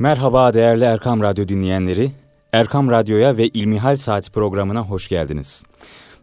[0.00, 2.10] Merhaba değerli Erkam Radyo dinleyenleri.
[2.52, 5.62] Erkam Radyo'ya ve İlmihal Saati programına hoş geldiniz.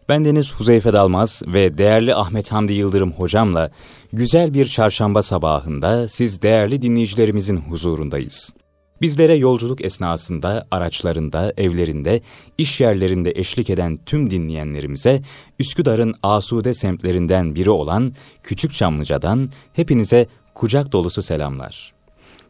[0.08, 3.70] Ben Deniz Huzeyfe Dalmaz ve değerli Ahmet Hamdi Yıldırım hocamla
[4.12, 8.52] güzel bir çarşamba sabahında siz değerli dinleyicilerimizin huzurundayız.
[9.00, 12.20] Bizlere yolculuk esnasında, araçlarında, evlerinde,
[12.58, 15.22] iş yerlerinde eşlik eden tüm dinleyenlerimize
[15.58, 21.95] Üsküdar'ın asude semtlerinden biri olan Küçük Çamlıca'dan hepinize kucak dolusu selamlar.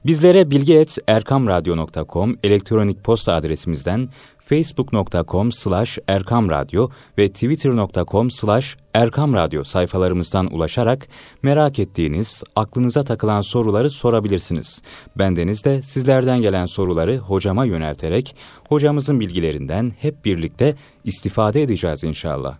[0.06, 6.88] Bizlere bilgi.erkamradyo.com elektronik posta adresimizden facebook.com slash erkamradyo
[7.18, 11.08] ve twitter.com slash erkamradyo sayfalarımızdan ulaşarak
[11.42, 14.82] merak ettiğiniz, aklınıza takılan soruları sorabilirsiniz.
[15.18, 18.36] Bendeniz de sizlerden gelen soruları hocama yönelterek
[18.68, 22.58] hocamızın bilgilerinden hep birlikte istifade edeceğiz inşallah.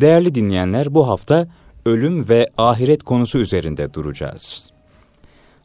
[0.00, 1.48] Değerli dinleyenler bu hafta
[1.86, 4.73] ölüm ve ahiret konusu üzerinde duracağız.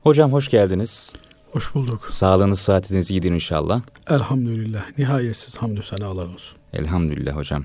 [0.04, 1.14] Hocam hoş geldiniz.
[1.52, 2.10] Hoş bulduk.
[2.10, 3.82] Sağlığınız, saatiniz iyidir inşallah.
[4.10, 4.84] Elhamdülillah.
[4.98, 6.58] Nihayetsiz hamdü senalar olsun.
[6.74, 7.64] Elhamdülillah hocam.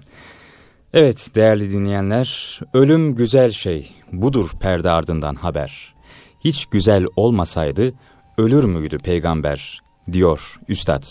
[0.93, 5.95] Evet değerli dinleyenler, ölüm güzel şey, budur perde ardından haber.
[6.41, 7.93] Hiç güzel olmasaydı
[8.39, 9.81] ölür müydü peygamber,
[10.13, 11.05] diyor üstad.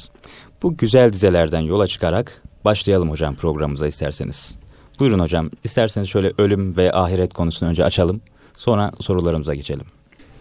[0.63, 4.57] Bu güzel dizelerden yola çıkarak başlayalım hocam programımıza isterseniz.
[4.99, 8.21] Buyurun hocam, isterseniz şöyle ölüm ve ahiret konusunu önce açalım,
[8.57, 9.85] sonra sorularımıza geçelim.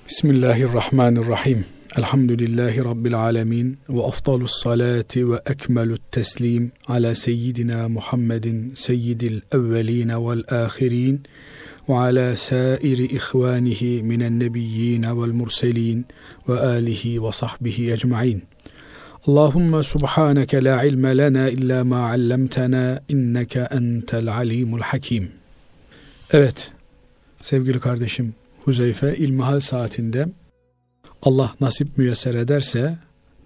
[0.08, 1.64] بسم الله الرحمن الرحيم
[1.98, 11.22] الحمد لله رب العالمين وافضل الصلاه واكمل التسليم على سيدنا محمد سيد الاولين والاخرين
[11.88, 16.04] وعلى سائر اخوانه من النبيين والمرسلين
[16.48, 18.40] واله وصحبه اجمعين
[19.28, 25.32] اللهم سبحانك لا علم لنا الا ما علمتنا انك entel alimul hakim.
[26.32, 26.72] Evet
[27.40, 28.34] sevgili kardeşim
[28.64, 30.28] Huzeyfe ilmihal saatinde
[31.22, 32.98] Allah nasip müyesser ederse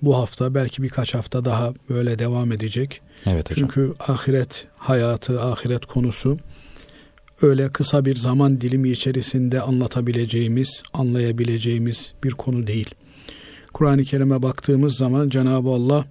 [0.02, 3.00] bu hafta belki birkaç hafta daha böyle devam edecek.
[3.26, 3.68] Evet hocam.
[3.68, 6.38] Çünkü ahiret hayatı, ahiret konusu
[7.42, 12.94] öyle kısa bir zaman dilimi içerisinde anlatabileceğimiz, anlayabileceğimiz bir konu değil.
[13.72, 16.04] Kur'an-ı Kerim'e baktığımız zaman Cenab-ı Allah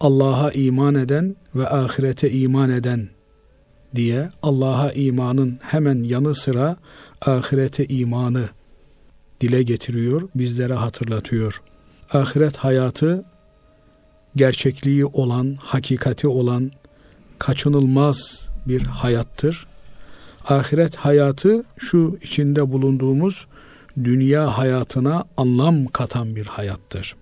[0.00, 3.08] Allah'a iman eden ve ahirete iman eden
[3.94, 6.76] diye Allah'a imanın hemen yanı sıra
[7.20, 8.48] ahirete imanı
[9.40, 11.62] dile getiriyor, bizlere hatırlatıyor.
[12.12, 13.24] Ahiret hayatı
[14.36, 16.70] gerçekliği olan, hakikati olan
[17.38, 19.66] kaçınılmaz bir hayattır.
[20.48, 23.46] Ahiret hayatı şu içinde bulunduğumuz
[24.04, 27.16] dünya hayatına anlam katan bir hayattır.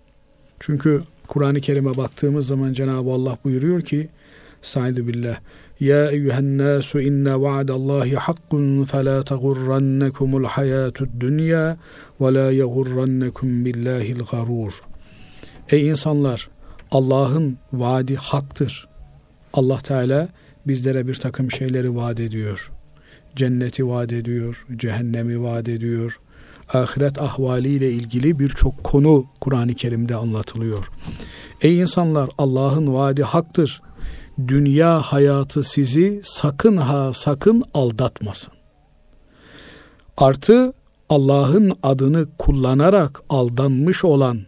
[0.60, 4.08] Çünkü Kur'an-ı Kerim'e baktığımız zaman Cenab-ı Allah buyuruyor ki
[4.62, 5.36] Saidu billah
[5.81, 8.55] يا أيها الناس إن وعد الله حق
[8.91, 11.77] فلا تغرنكم الحياة الدنيا
[12.19, 14.73] ولا يغرنكم بالله الغرور
[15.69, 16.49] Ey insanlar
[16.91, 18.87] Allah'ın vaadi haktır.
[19.53, 20.27] Allah Teala
[20.67, 22.71] bizlere bir takım şeyleri vaat ediyor.
[23.35, 26.19] Cenneti vaat ediyor, cehennemi vaat ediyor.
[26.73, 30.91] Ahiret ahvaliyle ilgili birçok konu Kur'an-ı Kerim'de anlatılıyor.
[31.61, 33.81] Ey insanlar Allah'ın vaadi haktır
[34.48, 38.52] dünya hayatı sizi sakın ha sakın aldatmasın.
[40.16, 40.72] Artı
[41.08, 44.40] Allah'ın adını kullanarak aldanmış olan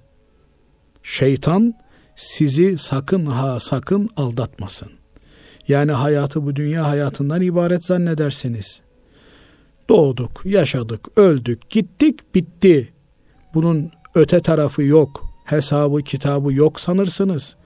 [1.03, 1.75] şeytan
[2.17, 4.91] sizi sakın ha sakın aldatmasın.
[5.69, 8.81] Yani hayatı bu dünya hayatından ibaret zannedersiniz.
[9.89, 12.93] Doğduk, yaşadık, öldük, gittik, bitti.
[13.55, 17.57] Bunun öte tarafı yok, hesabı kitabı yok sanırsınız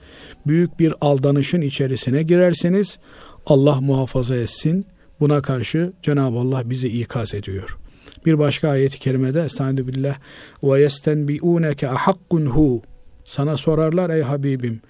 [0.47, 2.99] büyük bir aldanışın içerisine girerseniz
[3.45, 4.85] Allah muhafaza etsin.
[5.19, 7.77] Buna karşı Cenab-ı Allah bizi ikaz ediyor.
[8.25, 10.17] Bir başka ayet-i kerimede Estaizu billah
[10.63, 12.81] ve yestenbi'uneke ahakkun hu
[13.25, 14.81] sana sorarlar ey Habibim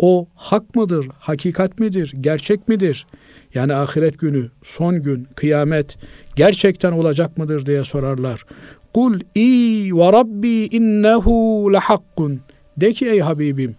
[0.00, 3.06] o hak mıdır, hakikat midir, gerçek midir?
[3.54, 5.98] Yani ahiret günü, son gün, kıyamet
[6.36, 8.44] gerçekten olacak mıdır diye sorarlar.
[8.94, 12.40] Kul i ve rabbi innehu lehakkun.
[12.76, 13.76] De ki ey Habibim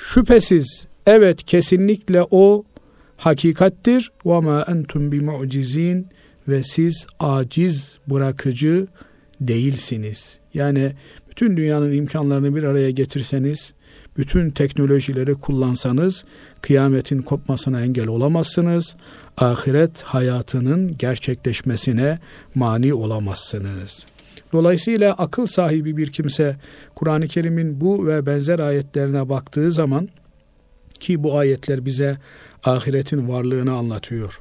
[0.00, 2.64] Şüphesiz evet kesinlikle o
[3.16, 4.12] hakikattir.
[4.26, 6.06] Ve ma entum bi mucizin
[6.48, 8.86] ve siz aciz bırakıcı
[9.40, 10.38] değilsiniz.
[10.54, 10.92] Yani
[11.30, 13.74] bütün dünyanın imkanlarını bir araya getirseniz,
[14.16, 16.24] bütün teknolojileri kullansanız
[16.62, 18.96] kıyametin kopmasına engel olamazsınız.
[19.36, 22.18] Ahiret hayatının gerçekleşmesine
[22.54, 24.17] mani olamazsınız.''
[24.52, 26.56] Dolayısıyla akıl sahibi bir kimse
[26.94, 30.08] Kur'an-ı Kerim'in bu ve benzer ayetlerine baktığı zaman
[31.00, 32.16] ki bu ayetler bize
[32.64, 34.40] ahiretin varlığını anlatıyor.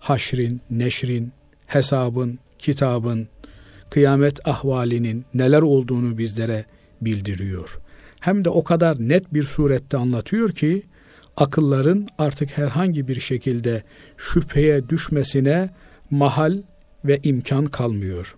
[0.00, 1.32] Haşrin, neşrin,
[1.66, 3.28] hesabın, kitabın,
[3.90, 6.64] kıyamet ahvalinin neler olduğunu bizlere
[7.00, 7.80] bildiriyor.
[8.20, 10.82] hem de o kadar net bir surette anlatıyor ki
[11.36, 13.82] akılların artık herhangi bir şekilde
[14.16, 15.70] şüpheye düşmesine
[16.10, 16.62] mahal
[17.04, 18.36] ve imkan kalmıyor.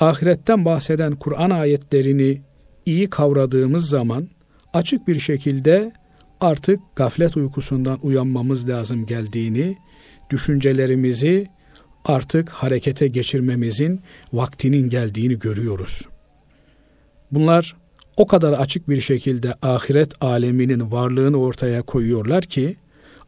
[0.00, 2.40] Ahiretten bahseden Kur'an ayetlerini
[2.86, 4.28] iyi kavradığımız zaman
[4.72, 5.92] açık bir şekilde
[6.40, 9.76] artık gaflet uykusundan uyanmamız lazım geldiğini,
[10.30, 11.46] düşüncelerimizi
[12.04, 14.00] artık harekete geçirmemizin
[14.32, 16.08] vaktinin geldiğini görüyoruz.
[17.32, 17.76] Bunlar
[18.16, 22.76] o kadar açık bir şekilde ahiret aleminin varlığını ortaya koyuyorlar ki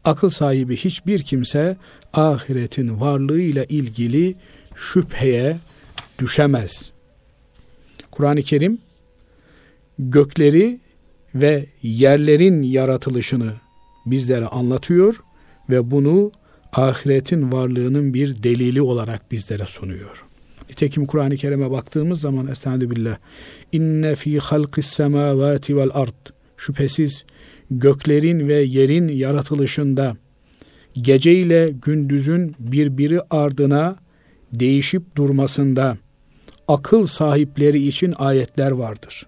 [0.05, 1.77] akıl sahibi hiçbir kimse
[2.13, 4.35] ahiretin varlığıyla ilgili
[4.75, 5.57] şüpheye
[6.19, 6.91] düşemez.
[8.11, 8.77] Kur'an-ı Kerim
[9.99, 10.79] gökleri
[11.35, 13.53] ve yerlerin yaratılışını
[14.05, 15.23] bizlere anlatıyor
[15.69, 16.31] ve bunu
[16.73, 20.25] ahiretin varlığının bir delili olarak bizlere sunuyor.
[20.69, 23.17] Nitekim Kur'an-ı Kerim'e baktığımız zaman Estağfirullah
[23.71, 27.25] inne fi halqis semavati vel ard şüphesiz
[27.71, 30.17] göklerin ve yerin yaratılışında
[31.01, 33.95] gece ile gündüzün birbiri ardına
[34.53, 35.97] değişip durmasında
[36.67, 39.27] akıl sahipleri için ayetler vardır.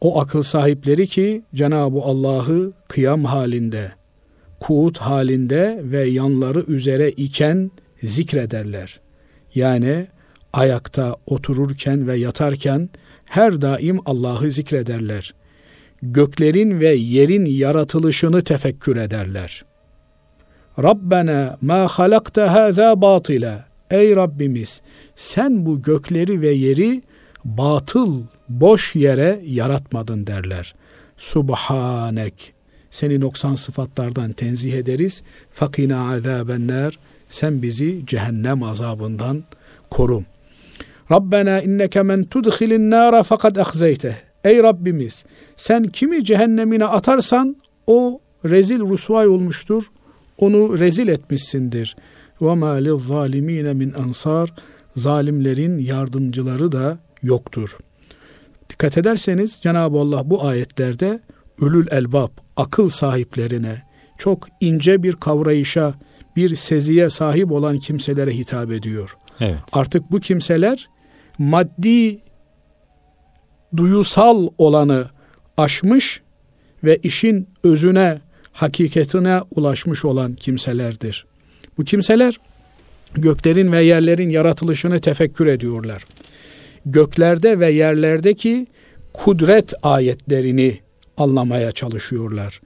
[0.00, 3.92] O akıl sahipleri ki Cenab-ı Allah'ı kıyam halinde,
[4.60, 7.70] kuut halinde ve yanları üzere iken
[8.02, 9.00] zikrederler.
[9.54, 10.06] Yani
[10.52, 12.88] ayakta otururken ve yatarken
[13.24, 15.34] her daim Allah'ı zikrederler.
[16.02, 19.64] Göklerin ve yerin yaratılışını tefekkür ederler.
[20.82, 23.64] Rabbena ma halakta haza batila.
[23.90, 24.82] Ey Rabbimiz
[25.14, 27.02] sen bu gökleri ve yeri
[27.44, 30.74] batıl, boş yere yaratmadın derler.
[31.16, 32.54] Subhanek.
[32.90, 35.22] Seni noksan sıfatlardan tenzih ederiz.
[35.50, 36.98] Fakina azabenler.
[37.28, 39.44] Sen bizi cehennem azabından
[39.90, 40.22] koru.
[41.10, 44.14] Rabbena inneke men tudkhilin nara fakat ahzeyteh.
[44.44, 45.24] Ey Rabbimiz
[45.56, 47.56] sen kimi cehennemine atarsan
[47.86, 49.84] o rezil rusvay olmuştur.
[50.38, 51.96] Onu rezil etmişsindir.
[52.42, 54.54] Ve ma lizzalimine min ansar.
[54.96, 57.78] Zalimlerin yardımcıları da yoktur.
[58.70, 61.20] Dikkat ederseniz Cenab-ı Allah bu ayetlerde
[61.60, 63.82] ölül elbab, akıl sahiplerine,
[64.18, 65.94] çok ince bir kavrayışa,
[66.36, 69.16] bir seziye sahip olan kimselere hitap ediyor.
[69.40, 69.58] Evet.
[69.72, 70.88] Artık bu kimseler
[71.38, 72.20] maddi
[73.76, 75.10] duyusal olanı
[75.56, 76.22] aşmış
[76.84, 78.20] ve işin özüne,
[78.56, 81.26] hakikatine ulaşmış olan kimselerdir.
[81.78, 82.40] Bu kimseler
[83.14, 86.04] göklerin ve yerlerin yaratılışını tefekkür ediyorlar.
[86.86, 88.66] Göklerde ve yerlerdeki
[89.12, 90.78] kudret ayetlerini
[91.16, 92.60] anlamaya çalışıyorlar.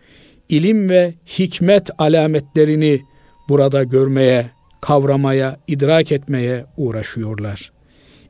[0.48, 3.02] İlim ve hikmet alametlerini
[3.48, 4.50] burada görmeye,
[4.80, 7.72] kavramaya, idrak etmeye uğraşıyorlar.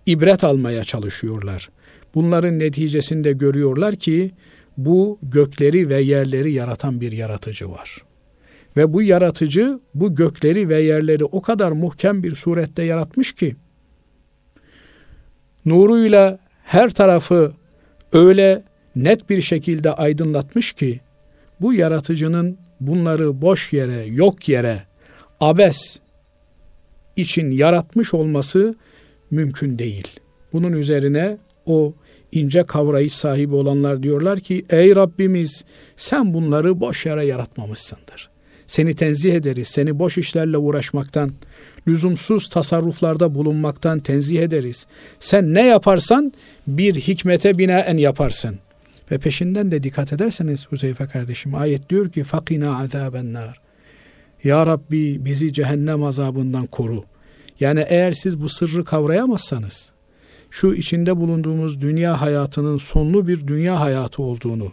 [0.07, 1.69] İbret almaya çalışıyorlar.
[2.15, 4.31] Bunların neticesinde görüyorlar ki
[4.85, 7.97] bu gökleri ve yerleri yaratan bir yaratıcı var.
[8.77, 13.57] Ve bu yaratıcı bu gökleri ve yerleri o kadar muhkem bir surette yaratmış ki
[15.65, 17.53] nuruyla her tarafı
[18.13, 18.63] öyle
[18.97, 21.01] net bir şekilde aydınlatmış ki
[21.61, 24.83] bu yaratıcının bunları boş yere, yok yere,
[25.41, 26.01] abes
[27.17, 28.75] için yaratmış olması
[29.31, 30.09] mümkün değil.
[30.53, 31.95] Bunun üzerine o
[32.33, 35.65] ince kavrayış sahibi olanlar diyorlar ki ey Rabbimiz
[35.97, 38.31] sen bunları boş yere yaratmamışsındır.
[38.67, 41.31] Seni tenzih ederiz, seni boş işlerle uğraşmaktan,
[41.89, 44.87] lüzumsuz tasarruflarda bulunmaktan tenzih ederiz.
[45.21, 46.33] Sen ne yaparsan
[46.67, 48.59] bir hikmete binaen yaparsın.
[49.11, 53.61] Ve peşinden de dikkat ederseniz Huzeyfe kardeşim ayet diyor ki fakina azaben nar.
[54.45, 57.05] Ya Rabbi bizi cehennem azabından koru.
[57.61, 59.91] Yani eğer siz bu sırrı kavrayamazsanız,
[60.51, 64.73] şu içinde bulunduğumuz dünya hayatının sonlu bir dünya hayatı olduğunu,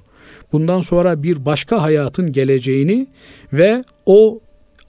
[0.52, 3.08] bundan sonra bir başka hayatın geleceğini
[3.54, 4.40] ve o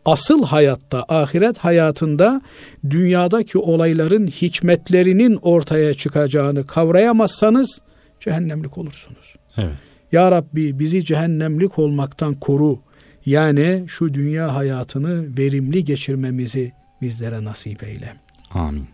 [0.05, 2.43] asıl hayatta, ahiret hayatında
[2.91, 7.81] dünyadaki olayların hikmetlerinin ortaya çıkacağını kavrayamazsanız
[8.21, 9.35] cehennemlik olursunuz.
[9.57, 9.75] Evet.
[10.13, 12.79] Ya Rabbi bizi cehennemlik olmaktan koru.
[13.27, 18.17] Yani şu dünya hayatını verimli geçirmemizi bizlere nasip eyle.
[18.51, 18.87] Amin.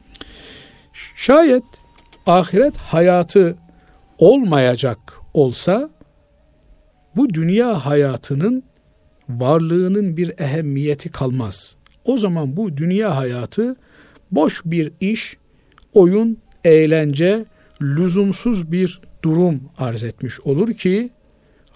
[1.16, 1.64] Şayet
[2.26, 3.56] ahiret hayatı
[4.18, 4.98] olmayacak
[5.34, 5.90] olsa
[7.16, 8.62] bu dünya hayatının
[9.28, 11.76] varlığının bir ehemmiyeti kalmaz.
[12.04, 13.76] O zaman bu dünya hayatı
[14.30, 15.36] boş bir iş,
[15.92, 17.44] oyun, eğlence,
[17.82, 21.10] lüzumsuz bir durum arz etmiş olur ki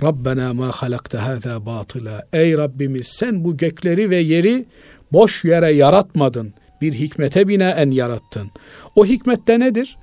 [0.02, 2.26] Rabbena ma halakta hâzâ batıla.
[2.32, 4.66] Ey Rabbimiz sen bu gökleri ve yeri
[5.12, 6.54] boş yere yaratmadın.
[6.80, 8.50] Bir hikmete binaen yarattın.
[8.96, 9.96] O hikmette nedir?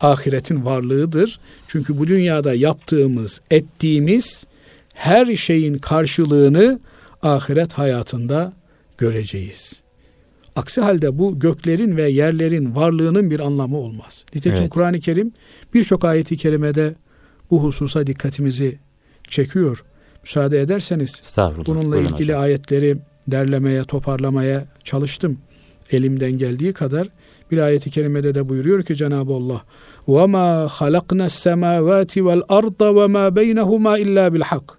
[0.00, 1.40] Ahiretin varlığıdır.
[1.66, 4.46] Çünkü bu dünyada yaptığımız, ettiğimiz
[4.94, 6.80] her şeyin karşılığını
[7.22, 8.52] ahiret hayatında
[8.98, 9.82] göreceğiz.
[10.56, 14.24] Aksi halde bu göklerin ve yerlerin varlığının bir anlamı olmaz.
[14.34, 14.70] Nitekim evet.
[14.70, 15.32] Kur'an-ı Kerim
[15.74, 16.94] birçok ayeti kerimede
[17.50, 18.78] bu hususa dikkatimizi
[19.28, 19.84] çekiyor.
[20.22, 21.22] Müsaade ederseniz
[21.66, 22.42] bununla Buyurun ilgili hocam.
[22.42, 22.96] ayetleri
[23.28, 25.38] derlemeye, toparlamaya çalıştım.
[25.90, 27.08] Elimden geldiği kadar
[27.51, 29.61] bir ayeti kerimede de buyuruyor ki Cenab-ı Allah
[30.07, 34.73] وَمَا خَلَقْنَا السَّمَاوَاتِ وَالْأَرْضَ وَمَا بَيْنَهُمَا إِلَّا بِالْحَقِّ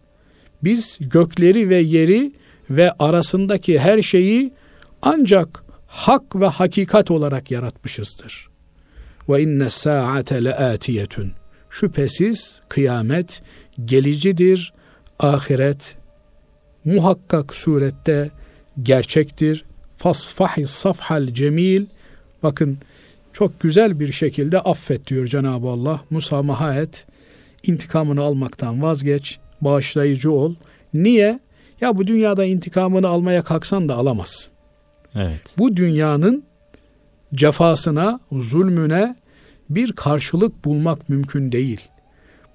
[0.64, 2.32] Biz gökleri ve yeri
[2.70, 4.52] ve arasındaki her şeyi
[5.02, 8.48] ancak hak ve hakikat olarak yaratmışızdır.
[9.28, 11.32] Ve inne saate leatiyetun.
[11.70, 13.42] Şüphesiz kıyamet
[13.84, 14.72] gelicidir.
[15.18, 15.96] Ahiret
[16.84, 18.30] muhakkak surette
[18.82, 19.64] gerçektir.
[19.96, 21.86] Fasfahi safhal cemil.
[22.43, 22.77] Bakın
[23.33, 26.01] çok güzel bir şekilde affet diyor Cenab-ı Allah.
[26.09, 27.05] Musamaha et.
[27.63, 29.39] İntikamını almaktan vazgeç.
[29.61, 30.55] Bağışlayıcı ol.
[30.93, 31.39] Niye?
[31.81, 34.51] Ya bu dünyada intikamını almaya kalksan da alamazsın.
[35.15, 35.41] Evet.
[35.57, 36.43] Bu dünyanın
[37.35, 39.15] cefasına, zulmüne
[39.69, 41.81] bir karşılık bulmak mümkün değil.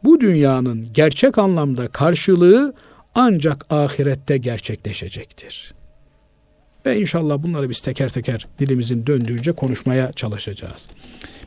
[0.04, 2.74] Bu dünyanın gerçek anlamda karşılığı
[3.14, 5.75] ancak ahirette gerçekleşecektir.
[6.86, 10.88] Ve inşallah bunları biz teker teker dilimizin döndüğünce konuşmaya çalışacağız.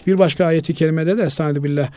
[0.07, 1.89] Bir başka ayeti kerimede de Estaizu billah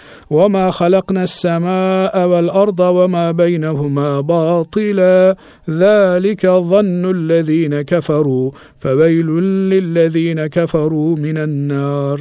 [0.80, 5.36] halakna semâe vel arda ve ma beynehuma batila
[5.68, 12.20] zâlike zannullezîne keferû feveylun lillezîne keferû minen nâr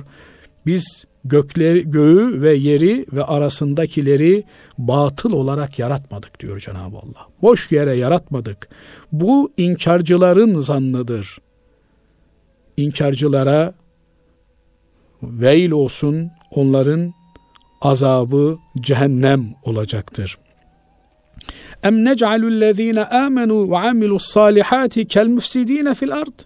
[0.66, 4.44] Biz gökleri, göğü ve yeri ve arasındakileri
[4.78, 7.28] batıl olarak yaratmadık diyor Cenab-ı Allah.
[7.42, 8.70] Boş yere yaratmadık.
[9.12, 11.38] Bu inkarcıların zannıdır.
[12.78, 13.74] İnkarcılara
[15.24, 17.14] veil olsun onların
[17.82, 20.38] azabı cehennem olacaktır.
[21.84, 24.36] Em nec'alullezine amenu ve amilus
[25.10, 26.40] kel mufsidine fil ard.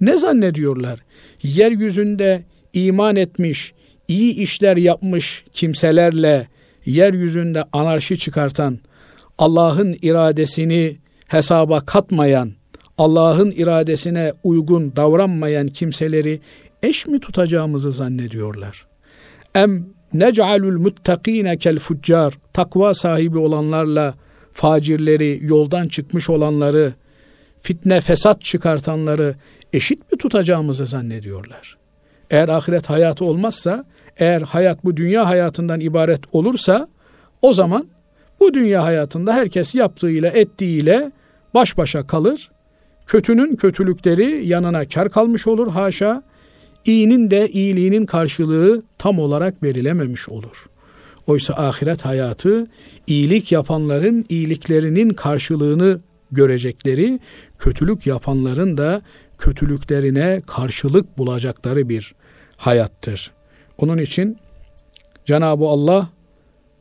[0.00, 1.00] Ne zannediyorlar?
[1.42, 3.72] Yeryüzünde iman etmiş,
[4.08, 6.48] iyi işler yapmış kimselerle
[6.86, 8.78] yeryüzünde anarşi çıkartan,
[9.38, 10.96] Allah'ın iradesini
[11.28, 12.52] hesaba katmayan,
[12.98, 16.40] Allah'ın iradesine uygun davranmayan kimseleri
[16.82, 18.86] eş mi tutacağımızı zannediyorlar.
[19.54, 24.14] Em nec'alul muttakine kel fuccar takva sahibi olanlarla
[24.52, 26.92] facirleri, yoldan çıkmış olanları,
[27.62, 29.34] fitne fesat çıkartanları
[29.72, 31.76] eşit mi tutacağımızı zannediyorlar.
[32.30, 33.84] Eğer ahiret hayatı olmazsa,
[34.16, 36.88] eğer hayat bu dünya hayatından ibaret olursa
[37.42, 37.86] o zaman
[38.44, 41.12] bu dünya hayatında herkes yaptığıyla ettiğiyle
[41.54, 42.50] baş başa kalır.
[43.06, 46.22] Kötünün kötülükleri yanına kar kalmış olur haşa.
[46.84, 50.66] İyinin de iyiliğinin karşılığı tam olarak verilememiş olur.
[51.26, 52.66] Oysa ahiret hayatı
[53.06, 56.00] iyilik yapanların iyiliklerinin karşılığını
[56.32, 57.20] görecekleri,
[57.58, 59.02] kötülük yapanların da
[59.38, 62.14] kötülüklerine karşılık bulacakları bir
[62.56, 63.30] hayattır.
[63.78, 64.38] Onun için
[65.26, 66.08] Cenab-ı Allah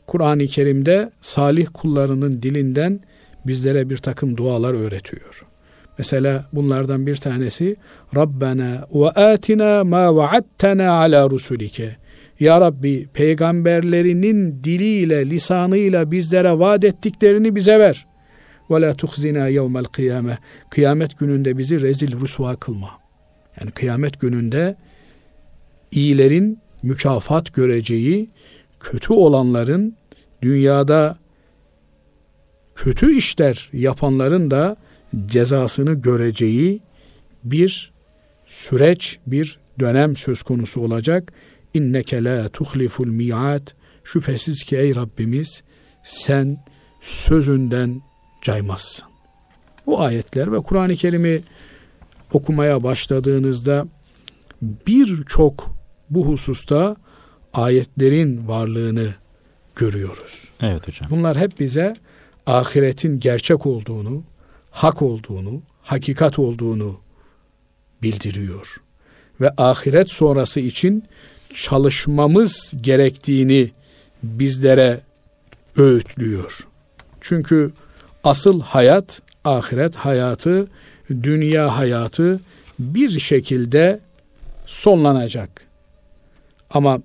[0.07, 2.99] Kur'an-ı Kerim'de salih kullarının dilinden
[3.47, 5.45] bizlere bir takım dualar öğretiyor.
[5.97, 7.75] Mesela bunlardan bir tanesi
[8.15, 11.95] Rabbena ve atina ma vaattena ala rusulike.
[12.39, 18.05] Ya Rabbi peygamberlerinin diliyle, lisanıyla bizlere vaat ettiklerini bize ver.
[18.69, 20.37] Ve la tuhzina yevmel kıyame.
[20.69, 22.89] Kıyamet gününde bizi rezil rusva kılma.
[23.61, 24.75] Yani kıyamet gününde
[25.91, 28.29] iyilerin mükafat göreceği,
[28.83, 29.95] kötü olanların
[30.41, 31.17] dünyada
[32.75, 34.75] kötü işler yapanların da
[35.25, 36.81] cezasını göreceği
[37.43, 37.93] bir
[38.45, 41.33] süreç, bir dönem söz konusu olacak.
[41.73, 43.75] İnneke la tuhliful mi'at.
[44.03, 45.63] Şüphesiz ki ey Rabbimiz
[46.03, 46.65] sen
[47.01, 48.01] sözünden
[48.41, 49.07] caymazsın.
[49.85, 51.41] Bu ayetler ve Kur'an-ı Kerim'i
[52.33, 53.87] okumaya başladığınızda
[54.61, 55.75] birçok
[56.09, 56.95] bu hususta
[57.53, 59.13] ayetlerin varlığını
[59.75, 60.49] görüyoruz.
[60.61, 61.09] Evet hocam.
[61.09, 61.95] Bunlar hep bize
[62.45, 64.23] ahiretin gerçek olduğunu,
[64.71, 66.99] hak olduğunu, hakikat olduğunu
[68.01, 68.77] bildiriyor.
[69.41, 71.03] Ve ahiret sonrası için
[71.53, 73.71] çalışmamız gerektiğini
[74.23, 75.01] bizlere
[75.77, 76.67] öğütlüyor.
[77.21, 77.71] Çünkü
[78.23, 80.67] asıl hayat, ahiret hayatı,
[81.09, 82.39] dünya hayatı
[82.79, 83.99] bir şekilde
[84.65, 85.67] sonlanacak.
[86.69, 87.01] Ama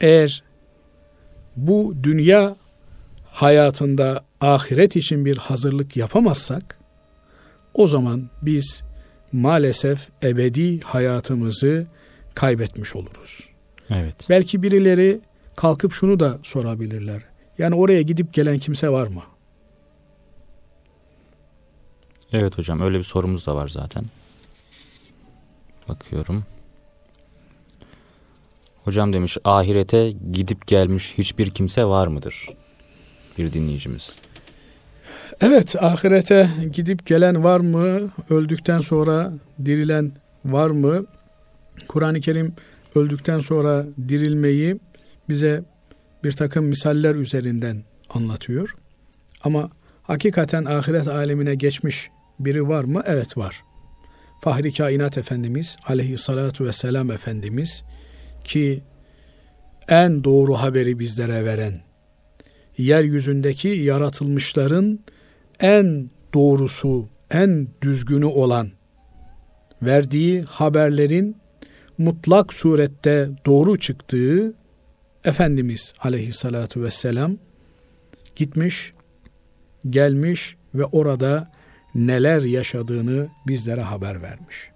[0.00, 0.42] eğer
[1.56, 2.56] bu dünya
[3.24, 6.78] hayatında ahiret için bir hazırlık yapamazsak
[7.74, 8.82] o zaman biz
[9.32, 11.86] maalesef ebedi hayatımızı
[12.34, 13.48] kaybetmiş oluruz.
[13.90, 14.26] Evet.
[14.28, 15.20] Belki birileri
[15.56, 17.22] kalkıp şunu da sorabilirler.
[17.58, 19.22] Yani oraya gidip gelen kimse var mı?
[22.32, 24.04] Evet hocam öyle bir sorumuz da var zaten.
[25.88, 26.44] Bakıyorum.
[28.88, 32.48] Hocam demiş ahirete gidip gelmiş hiçbir kimse var mıdır?
[33.38, 34.18] Bir dinleyicimiz.
[35.40, 38.10] Evet ahirete gidip gelen var mı?
[38.30, 39.32] Öldükten sonra
[39.64, 40.12] dirilen
[40.44, 41.06] var mı?
[41.88, 42.54] Kur'an-ı Kerim
[42.94, 44.80] öldükten sonra dirilmeyi
[45.28, 45.64] bize
[46.24, 48.76] bir takım misaller üzerinden anlatıyor.
[49.44, 49.70] Ama
[50.02, 53.02] hakikaten ahiret alemine geçmiş biri var mı?
[53.06, 53.62] Evet var.
[54.40, 57.82] Fahri Kainat Efendimiz aleyhissalatu vesselam Efendimiz
[58.48, 58.82] ki
[59.88, 61.80] en doğru haberi bizlere veren,
[62.78, 64.98] yeryüzündeki yaratılmışların
[65.60, 68.70] en doğrusu, en düzgünü olan,
[69.82, 71.36] verdiği haberlerin
[71.98, 74.54] mutlak surette doğru çıktığı
[75.24, 77.36] Efendimiz aleyhissalatu vesselam
[78.36, 78.92] gitmiş,
[79.90, 81.52] gelmiş ve orada
[81.94, 84.70] neler yaşadığını bizlere haber vermiş.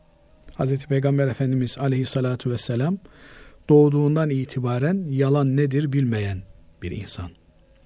[0.58, 0.86] Hz.
[0.86, 2.98] Peygamber Efendimiz aleyhissalatu vesselam
[3.72, 6.42] doğduğundan itibaren yalan nedir bilmeyen
[6.82, 7.30] bir insan.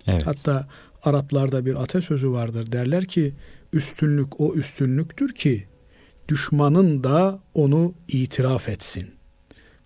[0.07, 0.27] Evet.
[0.27, 0.69] Hatta
[1.03, 3.35] Araplarda bir atasözü vardır derler ki
[3.73, 5.67] üstünlük o üstünlüktür ki
[6.29, 9.11] düşmanın da onu itiraf etsin.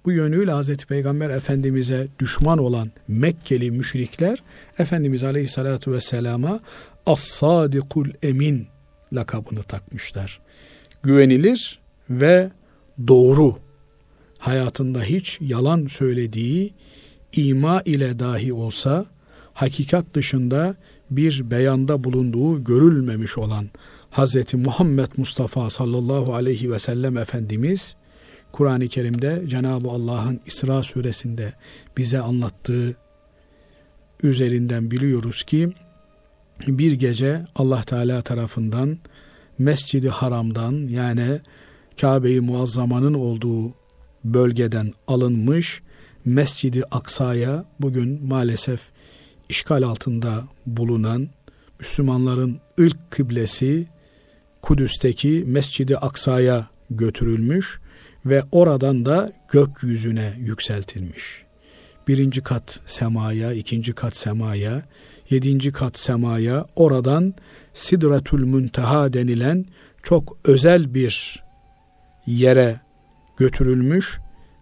[0.05, 4.43] Bu yönüyle Hazreti Peygamber Efendimiz'e düşman olan Mekkeli müşrikler
[4.79, 6.61] Efendimiz Aleyhisselatü Vesselam'a
[7.07, 8.67] As-Sadikul Emin
[9.13, 10.41] lakabını takmışlar.
[11.03, 11.81] Güvenilir
[12.11, 12.51] ve
[13.09, 13.70] doğru.
[14.41, 16.75] Hayatında hiç yalan söylediği
[17.33, 19.07] ima ile dahi olsa
[19.53, 20.75] hakikat dışında
[21.11, 23.71] bir beyanda bulunduğu görülmemiş olan
[24.11, 27.97] Hazreti Muhammed Mustafa sallallahu aleyhi ve sellem Efendimiz
[28.53, 31.53] Kur'an-ı Kerim'de Cenab-ı Allah'ın İsra suresinde
[31.97, 32.97] bize anlattığı
[34.23, 35.73] üzerinden biliyoruz ki
[36.67, 38.99] bir gece Allah Teala tarafından
[39.59, 41.41] Mescidi Haram'dan yani
[42.01, 43.80] Kabe-i Muazzama'nın olduğu
[44.25, 45.83] bölgeden alınmış
[46.25, 48.81] Mescidi Aksa'ya bugün maalesef
[49.49, 51.29] işgal altında bulunan
[51.81, 53.87] Müslümanların ilk kıblesi
[54.63, 57.81] Kudüs'teki Mescidi Aksa'ya götürülmüş
[58.27, 61.43] ve oradan da gökyüzüne yükseltilmiş.
[62.09, 64.83] Birinci kat semaya, ikinci kat semaya,
[65.31, 67.35] yedinci kat semaya, oradan
[67.75, 69.65] Sidretül Münteha denilen
[70.03, 71.43] çok özel bir
[72.27, 72.81] yere
[73.41, 74.19] götürülmüş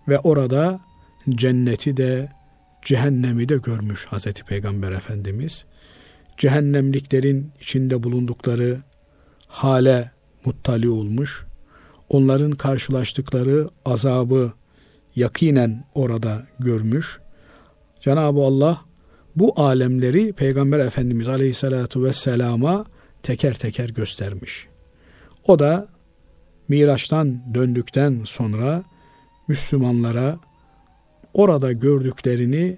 [0.08, 0.80] ve orada
[1.30, 2.32] cenneti de
[2.82, 5.64] cehennemi de görmüş Hazreti Peygamber Efendimiz.
[6.36, 8.78] Cehennemliklerin içinde bulundukları
[9.46, 10.10] hale
[10.44, 11.46] muttali olmuş.
[12.08, 14.52] Onların karşılaştıkları azabı
[15.16, 17.18] yakinen orada görmüş.
[18.00, 18.80] Cenab-ı Allah
[19.36, 22.84] bu alemleri Peygamber Efendimiz Aleyhisselatü Vesselam'a
[23.22, 24.66] teker teker göstermiş.
[25.46, 25.97] O da
[26.68, 28.84] Miraç'tan döndükten sonra
[29.48, 30.38] Müslümanlara
[31.32, 32.76] orada gördüklerini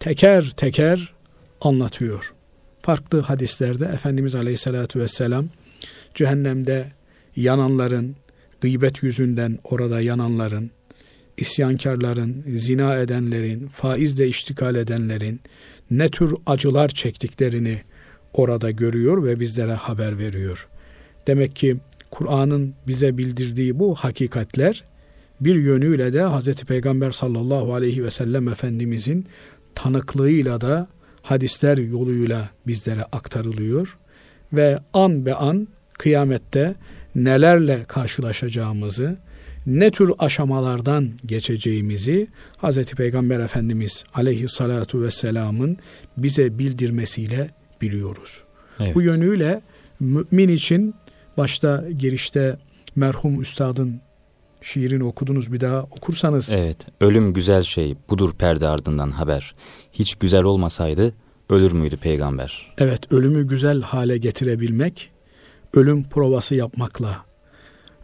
[0.00, 1.14] teker teker
[1.60, 2.34] anlatıyor.
[2.82, 5.48] Farklı hadislerde Efendimiz Aleyhisselatü Vesselam
[6.14, 6.92] cehennemde
[7.36, 8.16] yananların,
[8.60, 10.70] gıybet yüzünden orada yananların,
[11.36, 15.40] isyankarların, zina edenlerin, faizle iştikal edenlerin
[15.90, 17.80] ne tür acılar çektiklerini
[18.32, 20.68] orada görüyor ve bizlere haber veriyor.
[21.26, 21.76] Demek ki
[22.10, 24.84] Kur'an'ın bize bildirdiği bu hakikatler
[25.40, 26.64] bir yönüyle de Hz.
[26.64, 29.26] Peygamber sallallahu aleyhi ve sellem Efendimizin
[29.74, 30.88] tanıklığıyla da
[31.22, 33.98] hadisler yoluyla bizlere aktarılıyor
[34.52, 36.74] ve an be an kıyamette
[37.14, 39.16] nelerle karşılaşacağımızı,
[39.66, 42.28] ne tür aşamalardan geçeceğimizi
[42.62, 42.84] Hz.
[42.94, 45.76] Peygamber Efendimiz aleyhissalatu vesselamın
[46.16, 47.50] bize bildirmesiyle
[47.82, 48.42] biliyoruz.
[48.80, 48.94] Evet.
[48.94, 49.60] Bu yönüyle
[50.00, 50.94] mümin için
[51.36, 52.58] başta girişte
[52.96, 54.00] merhum üstadın
[54.62, 56.52] şiirini okudunuz bir daha okursanız.
[56.52, 59.54] Evet ölüm güzel şey budur perde ardından haber.
[59.92, 61.14] Hiç güzel olmasaydı
[61.50, 62.74] ölür müydü peygamber?
[62.78, 65.10] Evet ölümü güzel hale getirebilmek
[65.74, 67.26] ölüm provası yapmakla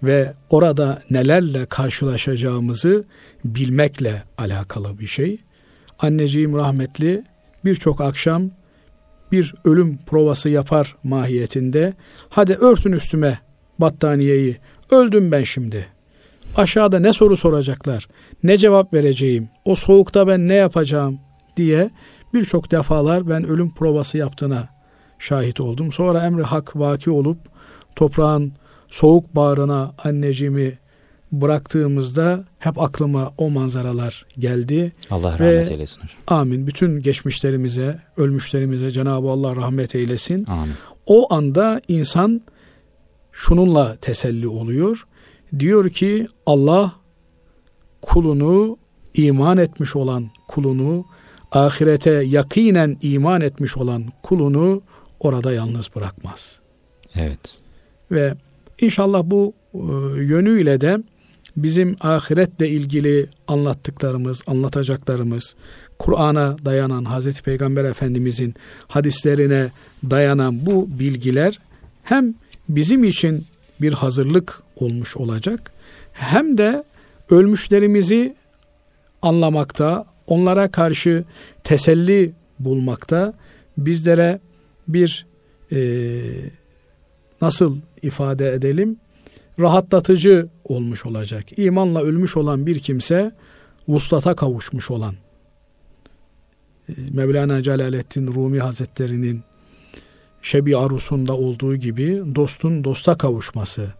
[0.03, 3.05] ve orada nelerle karşılaşacağımızı
[3.45, 5.39] bilmekle alakalı bir şey.
[5.99, 7.25] Anneciğim rahmetli
[7.65, 8.51] birçok akşam
[9.33, 11.95] bir ölüm provası yapar mahiyetinde.
[12.29, 13.39] Hadi örtün üstüme
[13.79, 14.57] battaniyeyi.
[14.91, 15.87] Öldüm ben şimdi.
[16.57, 18.09] Aşağıda ne soru soracaklar?
[18.43, 19.49] Ne cevap vereceğim?
[19.65, 21.19] O soğukta ben ne yapacağım
[21.57, 21.91] diye
[22.35, 24.69] birçok defalar ben ölüm provası yaptığına
[25.19, 25.93] şahit oldum.
[25.93, 27.39] Sonra emri hak vaki olup
[27.97, 28.53] toprağın
[28.89, 30.79] soğuk bağrına anneciğimi
[31.33, 34.93] bıraktığımızda hep aklıma o manzaralar geldi.
[35.11, 36.17] Allah Ve- rahmet eylesin hocam.
[36.27, 36.67] Amin.
[36.67, 40.47] Bütün geçmişlerimize, ölmüşlerimize Cenab-ı Allah rahmet eylesin.
[40.49, 40.75] Amin.
[41.07, 42.41] O anda insan
[43.33, 45.07] şununla teselli oluyor.
[45.59, 46.93] Diyor ki Allah
[48.03, 48.77] kulunu
[49.15, 51.05] iman etmiş olan kulunu
[51.53, 54.83] ahirete yakinen iman etmiş olan kulunu
[55.21, 56.61] orada yalnız bırakmaz.
[57.17, 57.59] Evet.
[58.11, 58.35] Ve
[58.81, 59.79] inşallah bu e,
[60.23, 60.99] yönüyle de
[61.57, 65.55] bizim ahiretle ilgili anlattıklarımız, anlatacaklarımız,
[65.99, 68.55] Kur'an'a dayanan, Hazreti Peygamber Efendimizin
[68.89, 69.71] hadislerine
[70.11, 71.59] dayanan bu bilgiler
[72.03, 72.35] hem
[72.69, 73.45] bizim için
[73.81, 75.73] bir hazırlık olmuş olacak,
[76.13, 76.85] hem de
[77.31, 78.35] ölmüşlerimizi
[79.23, 81.25] anlamakta, onlara karşı
[81.65, 83.35] teselli bulmakta
[83.79, 84.41] bizlere
[84.89, 85.27] bir
[85.73, 85.79] e,
[87.41, 88.97] nasıl ifade edelim
[89.59, 91.59] rahatlatıcı olmuş olacak.
[91.59, 93.33] İmanla ölmüş olan bir kimse
[93.89, 95.15] vuslata kavuşmuş olan
[96.89, 99.43] e, Mevlana Celaleddin Rumi Hazretleri'nin
[100.43, 103.93] Şebi Arus'unda olduğu gibi dostun dosta kavuşması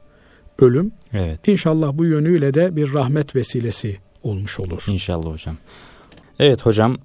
[0.59, 1.49] ölüm Evet.
[1.49, 4.85] İnşallah bu yönüyle de bir rahmet vesilesi olmuş olur.
[4.89, 5.57] İnşallah hocam.
[6.39, 6.97] Evet hocam.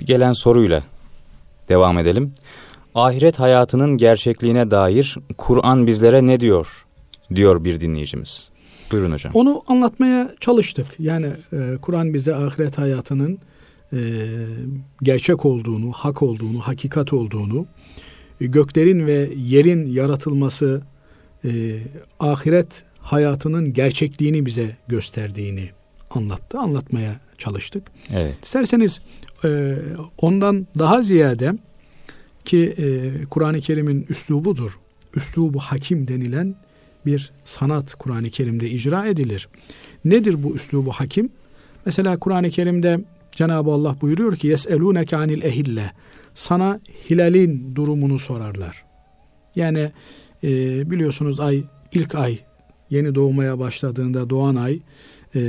[0.00, 0.82] Bir gelen soruyla
[1.68, 2.34] devam edelim.
[2.94, 6.83] Ahiret hayatının gerçekliğine dair Kur'an bizlere ne diyor?
[7.34, 8.48] Diyor bir dinleyicimiz.
[8.92, 9.32] Buyurun hocam.
[9.34, 10.86] Onu anlatmaya çalıştık.
[10.98, 13.38] Yani e, Kur'an bize ahiret hayatının
[13.92, 13.98] e,
[15.02, 17.66] gerçek olduğunu, hak olduğunu, hakikat olduğunu,
[18.40, 20.82] e, göklerin ve yerin yaratılması,
[21.44, 21.78] e,
[22.20, 25.70] ahiret hayatının gerçekliğini bize gösterdiğini
[26.10, 27.82] anlattı, anlatmaya çalıştık.
[28.12, 28.36] Evet.
[28.42, 29.00] İsterseniz
[29.44, 29.76] e,
[30.18, 31.54] ondan daha ziyade
[32.44, 34.78] ki e, Kur'an-ı Kerim'in üslubudur.
[35.16, 36.56] Üslubu hakim denilen
[37.06, 39.48] bir sanat Kur'an-ı Kerim'de icra edilir.
[40.04, 41.28] Nedir bu üslubu hakim?
[41.86, 43.00] Mesela Kur'an-ı Kerim'de
[43.32, 45.92] Cenab-ı Allah buyuruyor ki yeselûneke anil ehille.
[46.34, 48.84] Sana hilalin durumunu sorarlar.
[49.56, 49.90] Yani
[50.44, 50.50] e,
[50.90, 51.62] biliyorsunuz ay
[51.92, 52.38] ilk ay
[52.90, 54.80] yeni doğmaya başladığında doğan ay
[55.34, 55.40] e,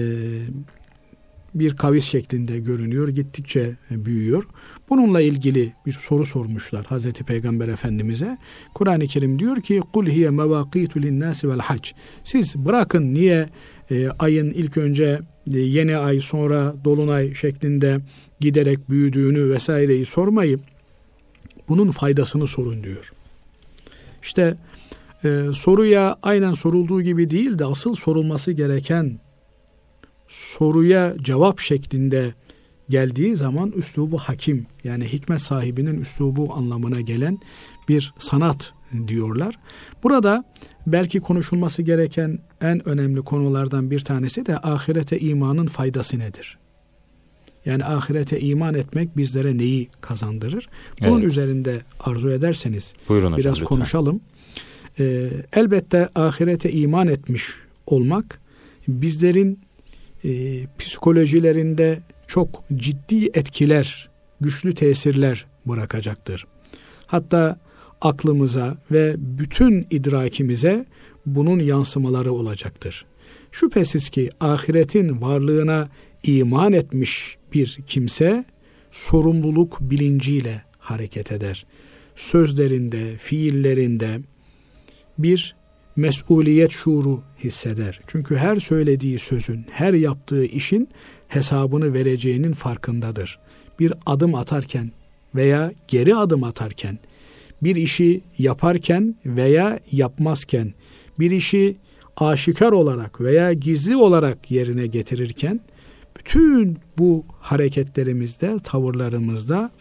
[1.55, 3.07] bir kavis şeklinde görünüyor.
[3.07, 4.47] Gittikçe büyüyor.
[4.89, 8.37] Bununla ilgili bir soru sormuşlar Hazreti Peygamber Efendimiz'e.
[8.73, 11.91] Kur'an-ı Kerim diyor ki kul hiye mevakitu linnâsi vel hac.
[12.23, 13.49] Siz bırakın niye
[13.91, 15.19] e, ayın ilk önce
[15.53, 17.99] e, yeni ay sonra dolunay şeklinde
[18.39, 20.59] giderek büyüdüğünü vesaireyi sormayı
[21.69, 23.13] bunun faydasını sorun diyor.
[24.23, 24.57] İşte
[25.23, 29.19] e, soruya aynen sorulduğu gibi değil de asıl sorulması gereken
[30.35, 32.33] soruya cevap şeklinde
[32.89, 37.37] geldiği zaman üslubu hakim yani hikmet sahibinin üslubu anlamına gelen
[37.89, 38.73] bir sanat
[39.07, 39.59] diyorlar.
[40.03, 40.43] Burada
[40.87, 46.57] belki konuşulması gereken en önemli konulardan bir tanesi de ahirete imanın faydası nedir?
[47.65, 50.69] Yani ahirete iman etmek bizlere neyi kazandırır?
[51.01, 51.27] Bunun Evet.
[51.27, 53.37] üzerinde arzu ederseniz Buyurun hocam.
[53.39, 53.67] biraz lütfen.
[53.67, 54.21] konuşalım.
[54.99, 57.45] Ee, elbette ahirete iman etmiş
[57.85, 58.39] olmak
[58.87, 59.59] bizlerin
[60.25, 64.09] e, psikolojilerinde çok ciddi etkiler,
[64.41, 66.45] güçlü tesirler bırakacaktır.
[67.07, 67.59] Hatta
[68.01, 70.85] aklımıza ve bütün idrakimize
[71.25, 73.05] bunun yansımaları olacaktır.
[73.51, 75.89] Şüphesiz ki ahiretin varlığına
[76.23, 78.45] iman etmiş bir kimse
[78.91, 81.65] sorumluluk bilinciyle hareket eder.
[82.15, 84.19] Sözlerinde, fiillerinde
[85.17, 85.55] bir
[85.95, 87.99] mesuliyet şuuru hisseder.
[88.07, 90.89] Çünkü her söylediği sözün, her yaptığı işin
[91.27, 93.39] hesabını vereceğinin farkındadır.
[93.79, 94.91] Bir adım atarken
[95.35, 96.99] veya geri adım atarken,
[97.63, 100.73] bir işi yaparken veya yapmazken,
[101.19, 101.77] bir işi
[102.17, 105.59] aşikar olarak veya gizli olarak yerine getirirken,
[106.19, 109.71] bütün bu hareketlerimizde, tavırlarımızda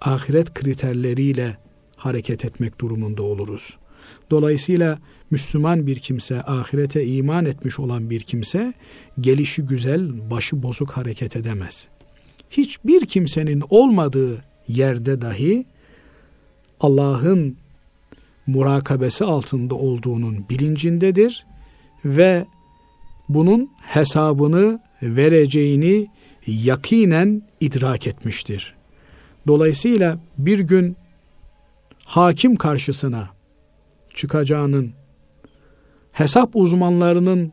[0.00, 1.56] ahiret kriterleriyle
[1.96, 3.78] hareket etmek durumunda oluruz.
[4.30, 4.98] Dolayısıyla
[5.30, 8.74] Müslüman bir kimse, ahirete iman etmiş olan bir kimse
[9.20, 11.88] gelişi güzel, başı bozuk hareket edemez.
[12.50, 15.66] Hiçbir kimsenin olmadığı yerde dahi
[16.80, 17.56] Allah'ın
[18.46, 21.46] murakabesi altında olduğunun bilincindedir
[22.04, 22.46] ve
[23.28, 26.06] bunun hesabını vereceğini
[26.46, 28.74] yakinen idrak etmiştir.
[29.46, 30.96] Dolayısıyla bir gün
[32.04, 33.28] hakim karşısına
[34.14, 34.92] çıkacağının,
[36.12, 37.52] hesap uzmanlarının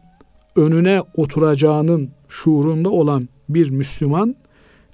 [0.56, 4.36] önüne oturacağının şuurunda olan bir Müslüman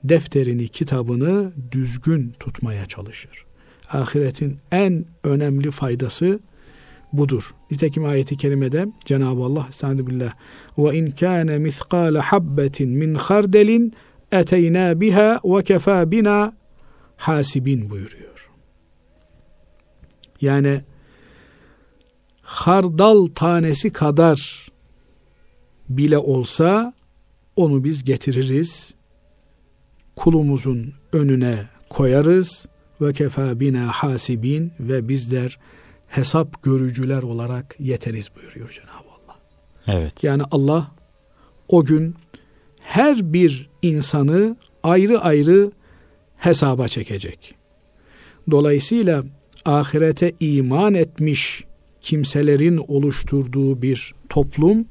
[0.04, 3.46] defterini, kitabını düzgün tutmaya çalışır.
[3.94, 6.40] Ahiretin en önemli faydası
[7.14, 7.56] budur.
[7.72, 10.34] Nitekim ayeti kerimede Cenab-ı Allah Estağfirullah
[10.78, 13.94] ve in kana miskale habbetin min hardelin
[14.32, 16.54] eteyna biha ve kefa bina
[17.18, 18.50] hasibin buyuruyor.
[20.42, 20.82] Yani
[22.48, 24.68] hardal tanesi kadar
[25.90, 26.94] bile olsa
[27.56, 28.96] onu biz getiririz.
[30.16, 32.66] Kulumuzun önüne koyarız
[33.02, 35.60] ve kefa bina hasibin ve bizler
[36.08, 39.38] hesap görücüler olarak yeteriz buyuruyor Cenab-ı Allah.
[39.88, 40.24] Evet.
[40.24, 40.92] Yani Allah
[41.68, 42.16] o gün
[42.80, 45.72] her bir insanı ayrı ayrı
[46.38, 47.56] hesaba çekecek.
[48.52, 49.24] Dolayısıyla
[49.66, 51.68] ahirete iman etmiş
[52.02, 54.86] kimselerin oluşturduğu bir toplum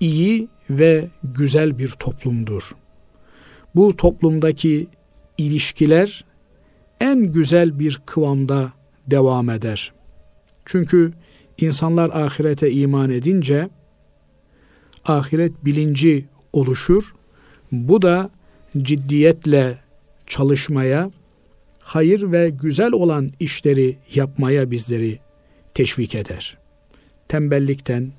[0.00, 2.76] iyi ve güzel bir toplumdur.
[3.74, 4.86] Bu toplumdaki
[5.38, 6.24] ilişkiler
[7.00, 8.72] en güzel bir kıvamda
[9.06, 9.92] devam eder.
[10.64, 11.12] Çünkü
[11.58, 13.68] insanlar ahirete iman edince
[15.04, 17.14] ahiret bilinci oluşur.
[17.72, 18.30] Bu da
[18.78, 19.78] ciddiyetle
[20.26, 21.10] çalışmaya,
[21.90, 25.18] hayır ve güzel olan işleri yapmaya bizleri
[25.74, 26.58] teşvik eder.
[27.28, 28.12] Tembellikten,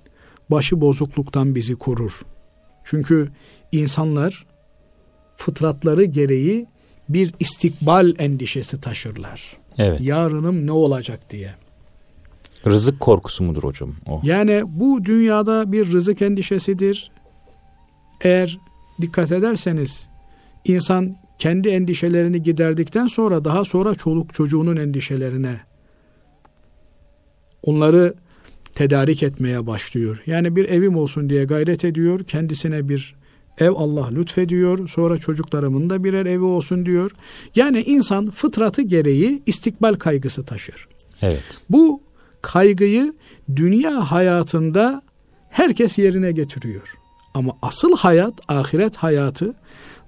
[0.49, 2.21] başı bozukluktan bizi korur.
[2.83, 3.29] Çünkü
[3.71, 4.45] insanlar
[5.37, 6.67] fıtratları gereği
[7.09, 9.57] bir istikbal endişesi taşırlar.
[9.77, 10.01] Evet.
[10.01, 11.55] Yarınım ne olacak diye.
[12.65, 14.21] Rızık korkusu mudur hocam o?
[14.23, 17.11] Yani bu dünyada bir rızık endişesidir.
[18.21, 18.59] Eğer
[19.01, 20.07] dikkat ederseniz
[20.65, 25.61] insan kendi endişelerini giderdikten sonra daha sonra çoluk çocuğunun endişelerine
[27.63, 28.13] onları
[28.75, 30.23] tedarik etmeye başlıyor.
[30.25, 32.23] Yani bir evim olsun diye gayret ediyor.
[32.23, 33.15] Kendisine bir
[33.57, 34.87] ev Allah lütfediyor.
[34.87, 37.11] Sonra çocuklarımın da birer evi olsun diyor.
[37.55, 40.87] Yani insan fıtratı gereği istikbal kaygısı taşır.
[41.21, 41.63] Evet.
[41.69, 42.01] Bu
[42.41, 43.13] kaygıyı
[43.55, 45.01] dünya hayatında
[45.49, 46.93] herkes yerine getiriyor.
[47.33, 49.53] Ama asıl hayat ahiret hayatı.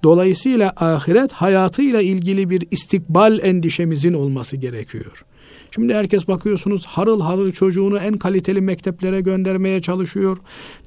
[0.04, 5.24] Dolayısıyla ahiret hayatıyla ilgili bir istikbal endişemizin olması gerekiyor.
[5.70, 10.36] Şimdi herkes bakıyorsunuz harıl harıl çocuğunu en kaliteli mekteplere göndermeye çalışıyor.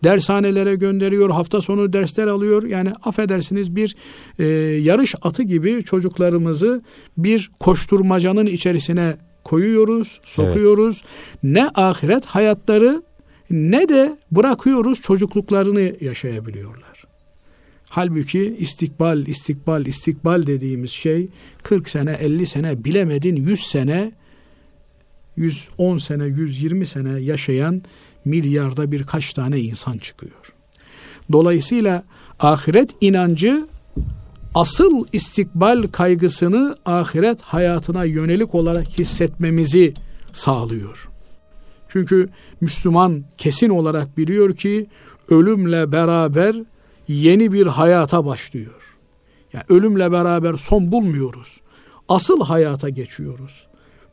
[0.03, 1.29] Dershanelere gönderiyor.
[1.29, 2.63] Hafta sonu dersler alıyor.
[2.63, 3.95] Yani affedersiniz bir
[4.39, 4.45] e,
[4.81, 6.81] yarış atı gibi çocuklarımızı
[7.17, 11.03] bir koşturmacanın içerisine koyuyoruz, sokuyoruz.
[11.03, 11.43] Evet.
[11.43, 13.01] Ne ahiret hayatları
[13.49, 16.86] ne de bırakıyoruz çocukluklarını yaşayabiliyorlar.
[17.89, 21.27] Halbuki istikbal, istikbal, istikbal dediğimiz şey
[21.63, 24.11] 40 sene, 50 sene, bilemedin 100 sene
[25.37, 27.81] 110 sene, 120 sene yaşayan
[28.25, 30.53] milyarda birkaç tane insan çıkıyor.
[31.31, 32.03] Dolayısıyla
[32.39, 33.67] ahiret inancı
[34.55, 39.93] asıl istikbal kaygısını ahiret hayatına yönelik olarak hissetmemizi
[40.31, 41.09] sağlıyor.
[41.87, 42.29] Çünkü
[42.61, 44.87] Müslüman kesin olarak biliyor ki
[45.29, 46.55] ölümle beraber
[47.07, 48.97] yeni bir hayata başlıyor.
[49.53, 51.61] Yani ölümle beraber son bulmuyoruz.
[52.09, 53.67] Asıl hayata geçiyoruz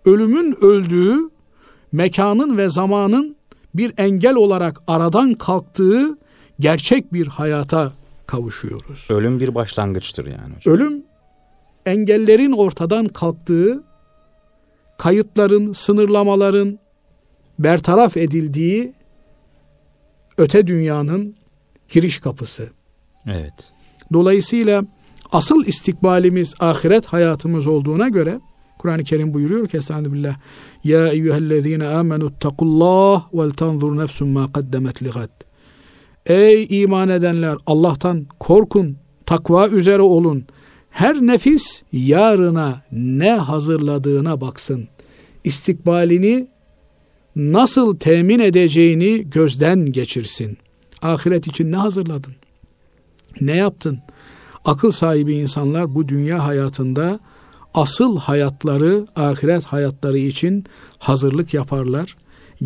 [0.04, 1.16] ölümün öldüğü
[1.92, 3.36] mekanın ve zamanın
[3.74, 6.18] bir engel olarak aradan kalktığı
[6.60, 7.92] gerçek bir hayata
[8.26, 9.08] kavuşuyoruz.
[9.10, 10.74] Ölüm bir başlangıçtır yani hocam.
[10.74, 11.04] Ölüm
[11.86, 13.84] engellerin ortadan kalktığı,
[14.98, 16.78] kayıtların, sınırlamaların
[17.58, 18.92] bertaraf edildiği
[20.38, 21.36] öte dünyanın
[21.88, 22.68] giriş kapısı.
[23.26, 23.72] Evet.
[24.12, 24.84] Dolayısıyla
[25.32, 28.40] asıl istikbalimiz ahiret hayatımız olduğuna göre
[28.78, 30.36] Kur'an-ı Kerim buyuruyor ki Estağfirullah.
[30.84, 35.30] Ya eyyühellezine amenu takullah vel tanzur nefsun ma kaddemet ligad.
[36.26, 40.44] Ey iman edenler Allah'tan korkun, takva üzere olun.
[40.90, 44.88] Her nefis yarına ne hazırladığına baksın.
[45.44, 46.48] İstikbalini
[47.36, 50.58] nasıl temin edeceğini gözden geçirsin.
[51.02, 52.34] Ahiret için ne hazırladın?
[53.40, 53.98] Ne yaptın?
[54.64, 57.20] Akıl sahibi insanlar bu dünya hayatında
[57.74, 60.64] asıl hayatları, ahiret hayatları için
[60.98, 62.16] hazırlık yaparlar.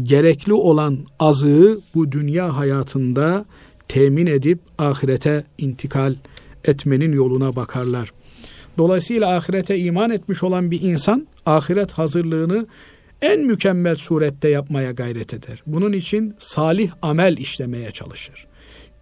[0.02, 3.44] Gerekli olan azığı bu dünya hayatında
[3.88, 6.14] temin edip ahirete intikal
[6.64, 8.12] etmenin yoluna bakarlar.
[8.78, 12.66] Dolayısıyla ahirete iman etmiş olan bir insan ahiret hazırlığını
[13.22, 15.62] en mükemmel surette yapmaya gayret eder.
[15.66, 18.47] Bunun için salih amel işlemeye çalışır.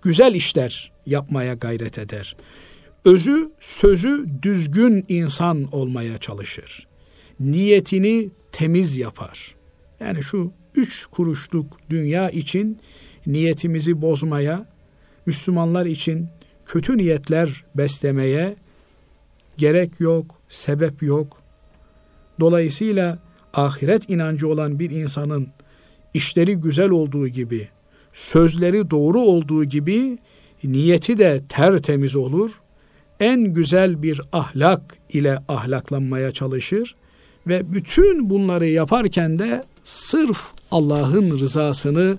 [0.07, 2.37] Güzel işler yapmaya gayret eder
[3.05, 6.87] özü sözü düzgün insan olmaya çalışır.
[7.41, 9.55] Niyetini temiz yapar.
[10.01, 12.81] Yani şu üç kuruşluk dünya için
[13.27, 14.67] niyetimizi bozmaya,
[15.27, 16.29] Müslümanlar için
[16.67, 18.57] kötü niyetler beslemeye
[19.57, 21.43] gerek yok, sebep yok.
[22.41, 23.19] Dolayısıyla
[23.55, 25.49] ahiret inancı olan bir insanın
[26.15, 27.69] işleri güzel olduğu gibi,
[28.17, 30.19] sözleri doğru olduğu gibi
[30.65, 32.61] niyeti de tertemiz olur.
[33.21, 36.95] En güzel bir ahlak ile ahlaklanmaya çalışır
[37.47, 40.39] ve bütün bunları yaparken de sırf
[40.71, 42.19] Allah'ın rızasını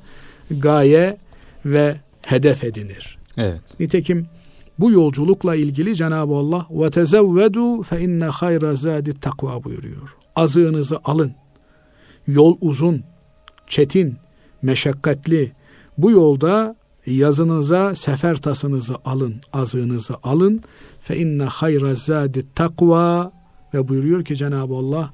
[0.52, 1.18] gaye
[1.66, 3.18] ve hedef edinir.
[3.38, 3.62] Evet.
[3.80, 4.28] Nitekim
[4.80, 10.16] bu yolculukla ilgili Cenab-ı Allah ve tezevvedu fe inne hayra zadi takva buyuruyor.
[10.36, 11.36] Azığınızı alın.
[12.28, 13.04] Yol uzun,
[13.68, 14.18] çetin,
[14.62, 15.57] meşakkatli.
[15.98, 20.64] Bu yolda yazınıza sefer tasınızı alın, azığınızı alın.
[21.00, 23.32] Fe inne hayra zadi takva
[23.74, 25.14] ve buyuruyor ki Cenab-ı Allah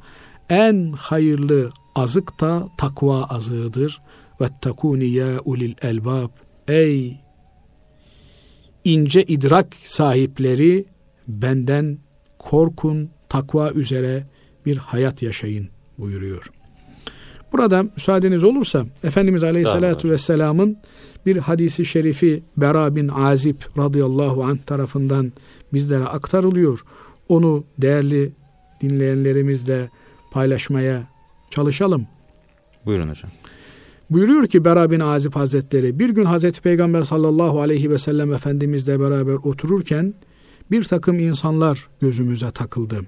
[0.50, 4.02] en hayırlı azık da takva azığıdır.
[4.41, 6.30] Vettekuni ya ulil elbab.
[6.67, 7.17] Ey
[8.84, 10.86] ince idrak sahipleri
[11.28, 11.98] benden
[12.39, 14.28] korkun, takva üzere
[14.65, 16.62] bir hayat yaşayın buyuruyor.
[17.54, 20.78] Burada müsaadeniz olursa Efendimiz Aleyhisselatü Vesselam'ın
[21.26, 25.32] bir hadisi şerifi Bera bin Azib radıyallahu anh tarafından
[25.74, 26.86] bizlere aktarılıyor.
[27.30, 28.32] Onu değerli
[28.82, 29.89] dinleyenlerimizle
[30.32, 31.04] paylaşmaya
[31.52, 32.08] çalışalım.
[32.86, 33.32] Buyurun hocam.
[34.10, 39.00] Buyuruyor ki Bera bin Azib Hazretleri bir gün Hazreti Peygamber sallallahu aleyhi ve sellem Efendimizle
[39.00, 40.13] beraber otururken
[40.72, 43.02] bir takım insanlar gözümüze takıldı.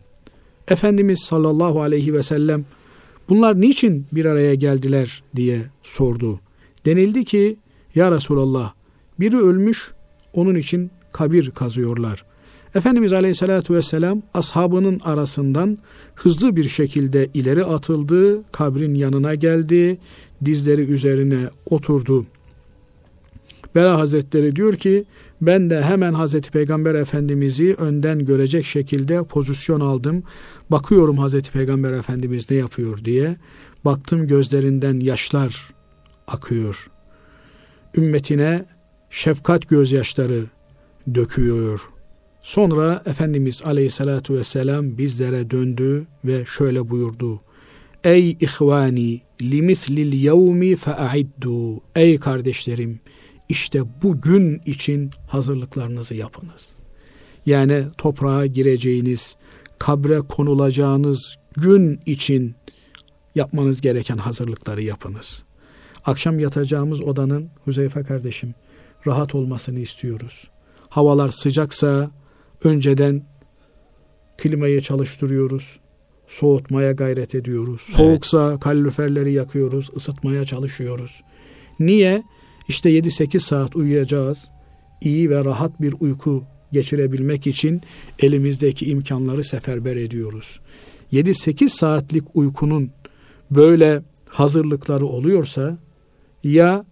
[0.67, 2.65] Efendimiz sallallahu aleyhi ve sellem
[3.29, 6.39] bunlar niçin bir araya geldiler diye sordu.
[6.85, 7.57] Denildi ki
[7.95, 8.73] ya Resulallah
[9.19, 9.91] biri ölmüş
[10.33, 12.25] onun için kabir kazıyorlar.
[12.75, 15.77] Efendimiz Aleyhisselatü Vesselam ashabının arasından
[16.15, 19.97] hızlı bir şekilde ileri atıldı, kabrin yanına geldi,
[20.45, 22.25] dizleri üzerine oturdu.
[23.75, 25.05] Bela Hazretleri diyor ki
[25.45, 30.23] ben de hemen Hazreti Peygamber Efendimiz'i önden görecek şekilde pozisyon aldım.
[30.71, 33.35] Bakıyorum Hazreti Peygamber Efendimiz ne yapıyor diye.
[33.85, 35.73] Baktım gözlerinden yaşlar
[36.27, 36.87] akıyor.
[37.97, 38.65] Ümmetine
[39.09, 40.43] şefkat gözyaşları
[41.15, 41.89] döküyor.
[42.41, 47.41] Sonra Efendimiz Aleyhisselatü Vesselam bizlere döndü ve şöyle buyurdu.
[48.03, 51.81] Ey ihvani limislil yevmi fe'aiddu.
[51.95, 52.99] Ey kardeşlerim
[53.49, 56.75] işte bugün için hazırlıklarınızı yapınız.
[57.45, 59.35] Yani toprağa gireceğiniz,
[59.79, 62.55] kabre konulacağınız gün için
[63.35, 65.43] yapmanız gereken hazırlıkları yapınız.
[66.05, 68.53] Akşam yatacağımız odanın Huzeyfe kardeşim
[69.07, 70.47] rahat olmasını istiyoruz.
[70.89, 72.11] Havalar sıcaksa
[72.63, 73.23] önceden
[74.37, 75.79] klimayı çalıştırıyoruz.
[76.27, 77.81] Soğutmaya gayret ediyoruz.
[77.81, 81.23] Soğuksa kaloriferleri yakıyoruz, ısıtmaya çalışıyoruz.
[81.79, 82.23] Niye?
[82.67, 84.49] İşte 7-8 saat uyuyacağız.
[85.01, 87.81] İyi ve rahat bir uyku geçirebilmek için
[88.19, 90.59] elimizdeki imkanları seferber ediyoruz.
[91.13, 92.91] 7-8 saatlik uykunun
[93.51, 95.77] böyle hazırlıkları oluyorsa
[96.43, 96.85] ya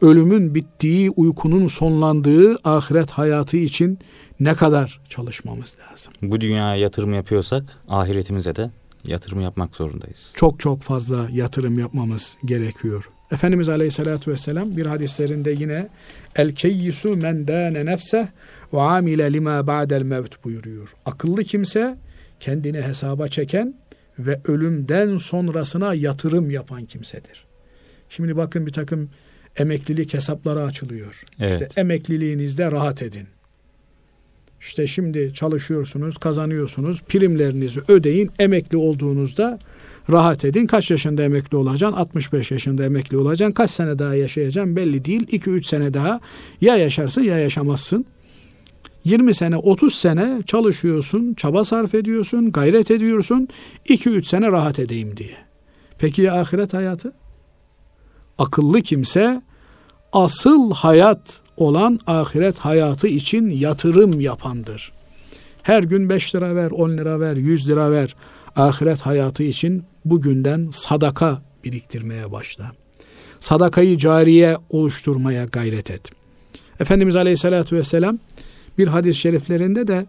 [0.00, 3.98] ölümün bittiği, uykunun sonlandığı ahiret hayatı için
[4.40, 6.12] ne kadar çalışmamız lazım.
[6.22, 8.70] Bu dünyaya yatırım yapıyorsak ahiretimize de
[9.06, 10.32] yatırım yapmak zorundayız.
[10.34, 13.10] Çok çok fazla yatırım yapmamız gerekiyor.
[13.32, 15.88] Efendimiz Aleyhisselatü Vesselam bir hadislerinde yine
[16.36, 18.26] el keyyisu men dâne nefseh
[18.72, 20.94] ve amile lima ba'del mevt buyuruyor.
[21.06, 21.96] Akıllı kimse
[22.40, 23.74] kendini hesaba çeken
[24.18, 27.44] ve ölümden sonrasına yatırım yapan kimsedir.
[28.08, 29.10] Şimdi bakın bir takım
[29.56, 31.24] emeklilik hesapları açılıyor.
[31.40, 31.52] Evet.
[31.52, 33.26] İşte emekliliğinizde rahat edin.
[34.60, 39.58] İşte şimdi çalışıyorsunuz, kazanıyorsunuz, primlerinizi ödeyin, emekli olduğunuzda
[40.10, 40.66] rahat edin.
[40.66, 41.96] Kaç yaşında emekli olacaksın?
[41.96, 43.52] 65 yaşında emekli olacaksın.
[43.52, 45.26] Kaç sene daha yaşayacaksın belli değil.
[45.26, 46.20] 2-3 sene daha
[46.60, 48.06] ya yaşarsın ya yaşamazsın.
[49.04, 53.48] 20 sene, 30 sene çalışıyorsun, çaba sarf ediyorsun, gayret ediyorsun.
[53.86, 55.36] 2-3 sene rahat edeyim diye.
[55.98, 57.12] Peki ya ahiret hayatı?
[58.38, 59.42] Akıllı kimse
[60.12, 64.92] asıl hayat olan ahiret hayatı için yatırım yapandır.
[65.62, 68.16] Her gün 5 lira ver, 10 lira ver, 100 lira ver.
[68.56, 72.72] Ahiret hayatı için bugünden sadaka biriktirmeye başla.
[73.40, 76.10] Sadakayı cariye oluşturmaya gayret et.
[76.80, 78.18] Efendimiz Aleyhisselatü Vesselam
[78.78, 80.06] bir hadis-i şeriflerinde de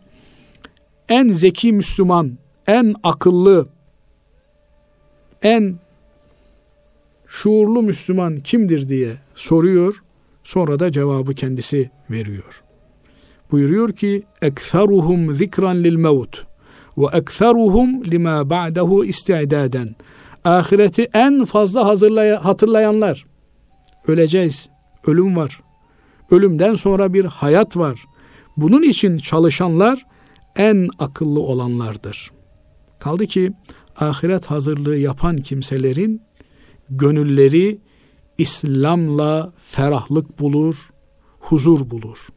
[1.10, 2.38] en zeki Müslüman,
[2.68, 3.68] en akıllı,
[5.41, 5.80] en
[7.28, 10.04] şuurlu Müslüman kimdir diye soruyor.
[10.44, 12.64] Sonra da cevabı kendisi veriyor.
[13.52, 16.38] Buyuruyor ki ekseruhum zikran lil mevt
[16.98, 19.96] ve ekseruhum lima ba'dahu isti'daden.
[20.46, 23.26] Ahireti en fazla hazırlay hatırlayanlar.
[24.08, 24.70] Öleceğiz.
[25.08, 25.62] Ölüm var.
[26.32, 28.06] Ölümden sonra bir hayat var.
[28.58, 30.06] Bunun için çalışanlar
[30.56, 32.32] en akıllı olanlardır.
[33.00, 33.52] Kaldı ki
[33.96, 36.22] ahiret hazırlığı yapan kimselerin
[36.89, 37.80] gönülleri
[38.38, 40.89] İslam'la ferahlık bulur,
[41.39, 42.28] huzur bulur.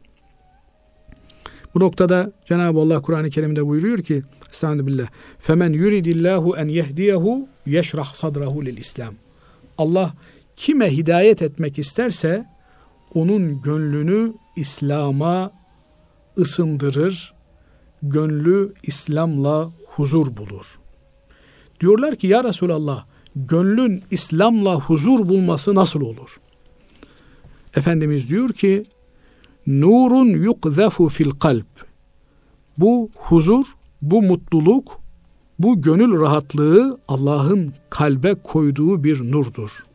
[1.75, 4.21] Bu noktada Cenab-ı Allah Kur'an-ı Kerim'de buyuruyor ki
[4.51, 5.07] Estağfirullah.
[5.39, 9.13] Femen yuridillahu en yehdiyehu yeşrah sadrahu lil İslam.
[9.77, 10.13] Allah
[10.55, 12.45] kime hidayet etmek isterse
[13.13, 15.51] onun gönlünü İslam'a
[16.37, 17.33] ısındırır,
[18.01, 20.79] gönlü İslam'la huzur bulur.
[21.79, 26.39] Diyorlar ki ya Resulallah gönlün İslam'la huzur bulması nasıl olur?
[27.75, 28.83] Efendimiz diyor ki
[29.67, 31.67] nurun yukzefu fil kalp.
[32.77, 33.65] Bu huzur,
[34.01, 34.99] bu mutluluk,
[35.59, 39.85] bu gönül rahatlığı Allah'ın kalbe koyduğu bir nurdur.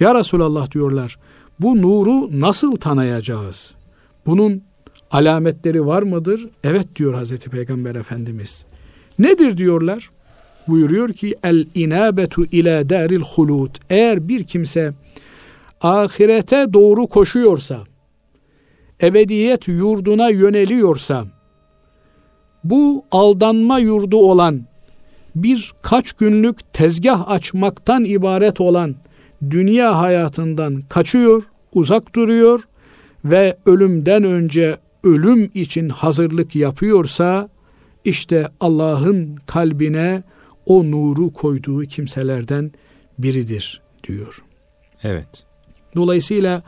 [0.00, 1.18] Ya Resulallah diyorlar,
[1.60, 3.74] bu nuru nasıl tanıyacağız?
[4.26, 4.62] Bunun
[5.10, 6.48] alametleri var mıdır?
[6.64, 8.64] Evet diyor Hazreti Peygamber Efendimiz.
[9.18, 10.10] Nedir diyorlar?
[10.68, 13.70] Buyuruyor ki el inabetu ila daril hulud.
[13.90, 14.94] Eğer bir kimse
[15.80, 17.84] ahirete doğru koşuyorsa,
[19.02, 21.26] ebediyet yurduna yöneliyorsa,
[22.64, 24.62] bu aldanma yurdu olan,
[25.36, 28.94] bir kaç günlük tezgah açmaktan ibaret olan
[29.50, 31.42] dünya hayatından kaçıyor,
[31.72, 32.60] uzak duruyor
[33.24, 37.48] ve ölümden önce ölüm için hazırlık yapıyorsa
[38.04, 40.22] işte Allah'ın kalbine
[40.66, 42.72] o nuru koyduğu kimselerden
[43.18, 44.42] biridir diyor.
[45.02, 45.44] Evet.
[45.96, 46.62] Dolayısıyla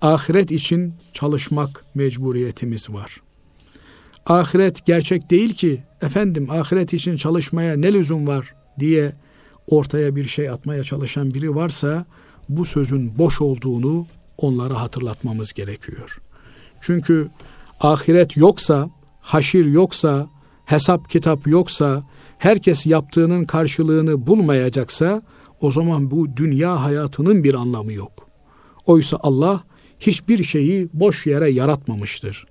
[0.00, 3.20] ahiret için çalışmak mecburiyetimiz var.
[4.26, 9.12] Ahiret gerçek değil ki efendim ahiret için çalışmaya ne lüzum var diye
[9.66, 12.06] ortaya bir şey atmaya çalışan biri varsa
[12.48, 14.06] bu sözün boş olduğunu
[14.38, 16.20] onlara hatırlatmamız gerekiyor.
[16.80, 17.28] Çünkü
[17.80, 18.90] ahiret yoksa,
[19.20, 20.28] haşir yoksa,
[20.64, 22.02] hesap kitap yoksa,
[22.38, 25.22] herkes yaptığının karşılığını bulmayacaksa
[25.60, 28.28] o zaman bu dünya hayatının bir anlamı yok.
[28.86, 29.60] Oysa Allah
[30.00, 32.46] hiçbir şeyi boş yere yaratmamıştır.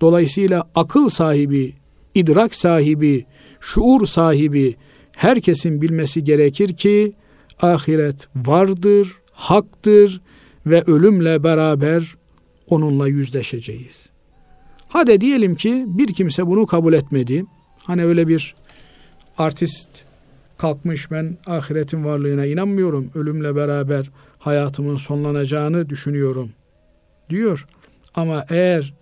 [0.00, 1.74] Dolayısıyla akıl sahibi,
[2.14, 3.26] idrak sahibi,
[3.60, 4.76] şuur sahibi
[5.16, 7.12] herkesin bilmesi gerekir ki
[7.62, 10.20] ahiret vardır, haktır
[10.66, 12.16] ve ölümle beraber
[12.68, 14.10] onunla yüzleşeceğiz.
[14.88, 17.44] Hadi diyelim ki bir kimse bunu kabul etmedi.
[17.84, 18.54] Hani öyle bir
[19.38, 19.90] artist
[20.58, 23.10] kalkmış ben ahiretin varlığına inanmıyorum.
[23.14, 26.50] Ölümle beraber hayatımın sonlanacağını düşünüyorum
[27.30, 27.66] diyor.
[28.14, 28.94] Ama eğer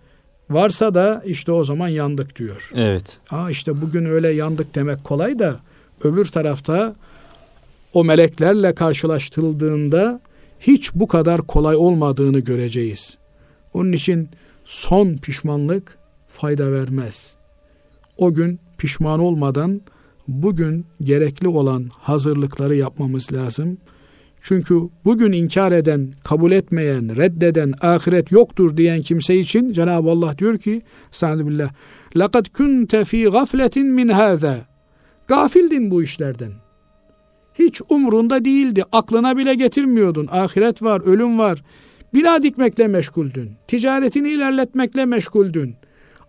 [0.49, 2.71] varsa da işte o zaman yandık diyor.
[2.75, 3.17] Evet.
[3.27, 5.59] Ha işte bugün öyle yandık demek kolay da
[6.03, 6.95] öbür tarafta
[7.93, 10.21] o meleklerle karşılaştırıldığında
[10.59, 13.17] hiç bu kadar kolay olmadığını göreceğiz.
[13.73, 14.29] Onun için
[14.65, 15.97] son pişmanlık
[16.29, 17.35] fayda vermez.
[18.17, 19.81] O gün pişman olmadan
[20.27, 23.77] bugün gerekli olan hazırlıkları yapmamız lazım.
[24.44, 24.74] Çünkü
[25.04, 30.82] bugün inkar eden, kabul etmeyen, reddeden, ahiret yoktur diyen kimse için Cenab-ı Allah diyor ki
[31.12, 31.70] Estağfirullah.
[32.14, 34.56] لَقَدْ كُنْتَ ف۪ي غَفْلَةٍ مِنْ هَذَا
[35.28, 36.52] Gafildin bu işlerden.
[37.54, 38.84] Hiç umrunda değildi.
[38.92, 40.28] Aklına bile getirmiyordun.
[40.30, 41.62] Ahiret var, ölüm var.
[42.14, 43.50] Bina dikmekle meşguldün.
[43.68, 45.74] Ticaretini ilerletmekle meşguldün.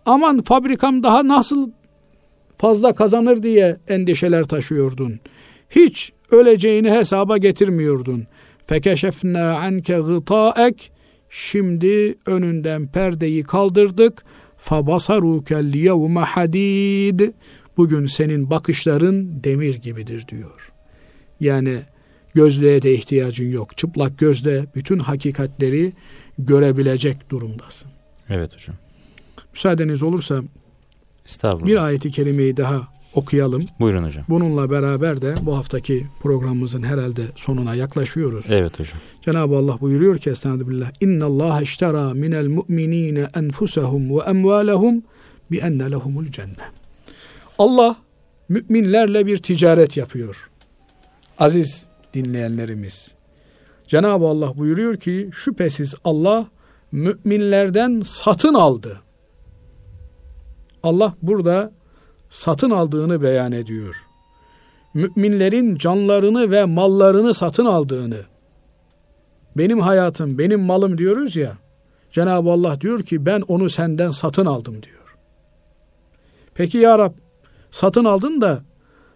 [0.06, 1.70] Aman fabrikam daha nasıl
[2.58, 5.20] fazla kazanır diye endişeler taşıyordun.
[5.69, 8.27] Hiç öleceğini hesaba getirmiyordun.
[8.65, 10.91] Fekeşefna anke gıtaek
[11.29, 14.23] Şimdi önünden perdeyi kaldırdık.
[14.57, 17.19] Fabasarukel yevme hadid.
[17.77, 20.71] Bugün senin bakışların demir gibidir diyor.
[21.39, 21.79] Yani
[22.33, 23.77] gözlüğe de ihtiyacın yok.
[23.77, 25.93] Çıplak gözle bütün hakikatleri
[26.37, 27.91] görebilecek durumdasın.
[28.29, 28.75] Evet hocam.
[29.53, 30.41] Müsaadeniz olursa
[31.25, 31.67] Estağfurullah.
[31.67, 32.87] bir ayeti kerimeyi daha
[33.17, 33.65] okuyalım.
[33.79, 34.25] Buyurun hocam.
[34.29, 38.45] Bununla beraber de bu haftaki programımızın herhalde sonuna yaklaşıyoruz.
[38.49, 38.97] Evet hocam.
[39.21, 40.91] Cenab-ı Allah buyuruyor ki Estağfirullah.
[41.01, 45.03] İnna Allah iştera minel mu'minine enfusahum ve emvalahum
[45.51, 46.57] bi enne lehumul cennet.
[47.59, 47.95] Allah
[48.49, 50.49] müminlerle bir ticaret yapıyor.
[51.39, 53.11] Aziz dinleyenlerimiz.
[53.87, 56.47] Cenab-ı Allah buyuruyor ki şüphesiz Allah
[56.91, 59.01] müminlerden satın aldı.
[60.83, 61.71] Allah burada
[62.29, 64.07] satın aldığını beyan ediyor.
[64.93, 68.21] Müminlerin canlarını ve mallarını satın aldığını.
[69.57, 71.57] Benim hayatım, benim malım diyoruz ya.
[72.11, 75.17] Cenab-ı Allah diyor ki ben onu senden satın aldım diyor.
[76.53, 77.13] Peki ya Rab
[77.71, 78.63] satın aldın da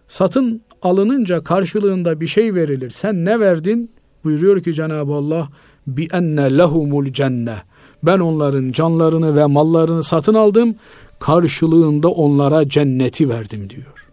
[0.06, 2.90] satın alınınca karşılığında bir şey verilir.
[2.90, 3.90] Sen ne verdin?
[4.24, 5.48] Buyuruyor ki Cenab-ı Allah
[5.86, 7.56] bi enne lehumul cenne.
[8.02, 10.74] Ben onların canlarını ve mallarını satın aldım.
[11.22, 14.10] Karşılığında onlara cenneti verdim diyor.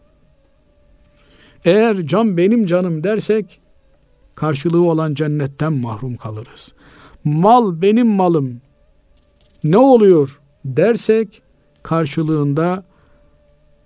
[1.66, 3.60] Eğer can benim canım dersek
[4.36, 6.74] karşılığı olan cennetten mahrum kalırız.
[7.24, 8.62] Mal benim malım
[9.64, 11.42] ne oluyor dersek
[11.84, 12.84] karşılığında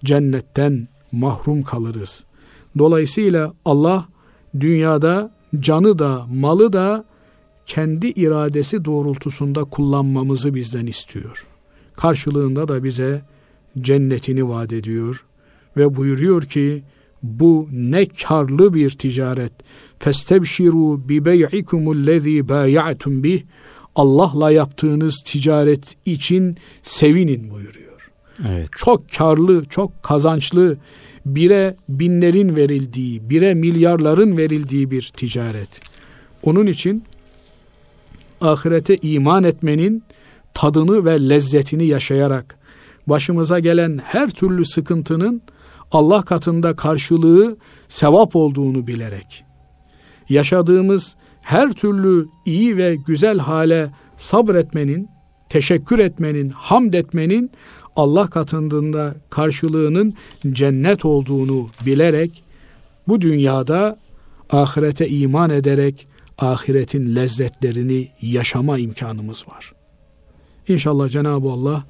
[0.04, 2.26] cennetten mahrum kalırız.
[2.78, 4.06] Dolayısıyla Allah
[4.60, 7.06] dünyada canı da malı da
[7.66, 11.53] kendi iradesi doğrultusunda kullanmamızı bizden istiyor.
[11.94, 13.22] Karşılığında da bize
[13.82, 15.26] cennetini vaat ediyor
[15.78, 16.84] ve buyuruyor ki
[17.24, 19.54] bu ne karlı bir ticaret.
[20.00, 23.44] Festebşiru bi bey'ikumul lezî bâya'tum bih.
[23.96, 28.12] Allah'la yaptığınız ticaret için sevinin buyuruyor.
[28.50, 28.70] Evet.
[28.78, 30.78] Çok karlı, çok kazançlı,
[31.26, 35.82] bire binlerin verildiği, bire milyarların verildiği bir ticaret.
[36.44, 37.04] Onun için
[38.42, 40.04] ahirete iman etmenin
[40.54, 42.58] tadını ve lezzetini yaşayarak
[43.08, 45.42] başımıza gelen her türlü sıkıntının
[45.92, 49.46] Allah katında karşılığı sevap olduğunu bilerek
[50.30, 55.10] yaşadığımız her türlü iyi ve güzel hale sabretmenin,
[55.50, 57.52] teşekkür etmenin, hamd etmenin
[57.96, 60.14] Allah katında karşılığının
[60.52, 62.44] cennet olduğunu bilerek
[63.08, 64.00] bu dünyada
[64.50, 69.74] ahirete iman ederek ahiretin lezzetlerini yaşama imkanımız var.
[70.68, 71.84] İnşallah Cenab-ı Allah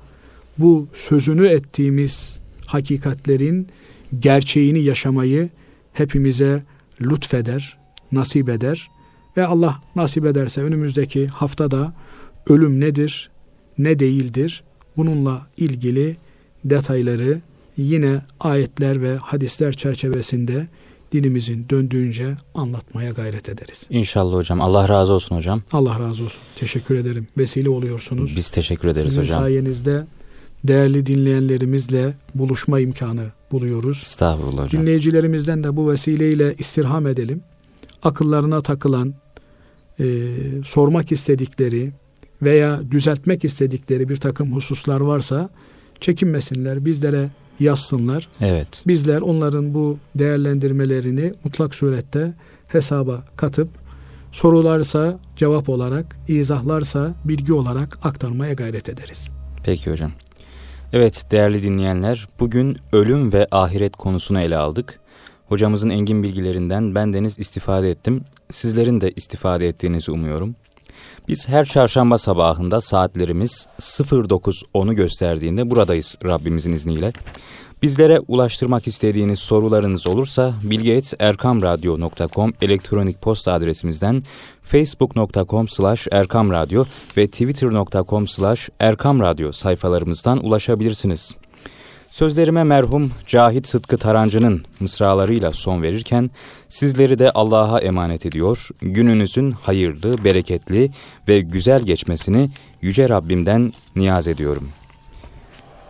[0.58, 3.68] bu sözünü ettiğimiz hakikatlerin
[4.20, 5.50] gerçeğini yaşamayı
[5.94, 6.64] hepimize
[7.02, 7.78] lütfeder,
[8.12, 8.90] nasip eder.
[9.38, 11.94] Ve Allah nasip ederse önümüzdeki haftada
[12.48, 13.30] ölüm nedir,
[13.78, 14.64] ne değildir?
[14.98, 16.18] Bununla ilgili
[16.66, 17.42] detayları
[17.78, 20.68] yine ayetler ve hadisler çerçevesinde
[21.14, 23.88] dilimizin döndüğünce anlatmaya gayret ederiz.
[23.90, 24.62] İnşallah hocam.
[24.62, 25.62] Allah razı olsun hocam.
[25.72, 26.44] Allah razı olsun.
[26.56, 27.28] Teşekkür ederim.
[27.38, 28.36] Vesile oluyorsunuz.
[28.36, 29.38] Biz teşekkür ederiz Sizin hocam.
[29.38, 30.06] Sizin sayenizde
[30.64, 34.02] değerli dinleyenlerimizle buluşma imkanı buluyoruz.
[34.02, 34.82] Estağfurullah hocam.
[34.82, 37.42] Dinleyicilerimizden de bu vesileyle istirham edelim.
[38.04, 39.14] Akıllarına takılan,
[40.00, 40.06] e,
[40.64, 41.92] sormak istedikleri
[42.42, 45.50] veya düzeltmek istedikleri bir takım hususlar varsa
[46.02, 47.30] çekinmesinler, bizlere
[47.60, 48.30] yazsınlar.
[48.42, 48.84] Evet.
[48.88, 52.34] Bizler onların bu değerlendirmelerini mutlak surette
[52.68, 53.70] hesaba katıp
[54.32, 59.30] sorularsa cevap olarak, izahlarsa bilgi olarak aktarmaya gayret ederiz.
[59.64, 60.12] Peki hocam.
[60.94, 65.00] Evet değerli dinleyenler bugün ölüm ve ahiret konusunu ele aldık.
[65.48, 68.24] Hocamızın engin bilgilerinden ben deniz istifade ettim.
[68.52, 70.56] Sizlerin de istifade ettiğinizi umuyorum.
[71.28, 77.14] Biz her çarşamba sabahında saatlerimiz 09.10'u gösterdiğinde buradayız Rabbimizin izniyle.
[77.82, 84.24] Bizlere ulaştırmak istediğiniz sorularınız olursa bilgi.erkamradyo.com elektronik posta adresimizden
[84.62, 86.86] facebook.com slash erkamradyo
[87.18, 91.36] ve twitter.com slash erkamradyo sayfalarımızdan ulaşabilirsiniz.
[92.14, 96.30] Sözlerime merhum Cahit Sıtkı Tarancı'nın mısralarıyla son verirken
[96.70, 98.70] sizleri de Allah'a emanet ediyor.
[98.82, 100.92] Gününüzün hayırlı, bereketli
[101.28, 102.50] ve güzel geçmesini
[102.82, 104.70] Yüce Rabbimden niyaz ediyorum.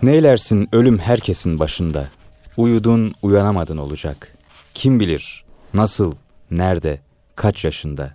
[0.02, 2.10] Neylersin ölüm herkesin başında.
[2.58, 4.38] Uyudun uyanamadın olacak.
[4.74, 6.14] Kim bilir nasıl,
[6.52, 7.02] nerede,
[7.36, 8.14] kaç yaşında.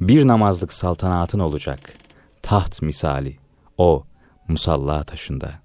[0.00, 1.80] Bir namazlık saltanatın olacak.
[2.42, 3.36] Taht misali
[3.78, 4.04] o
[4.48, 5.63] musalla taşında.''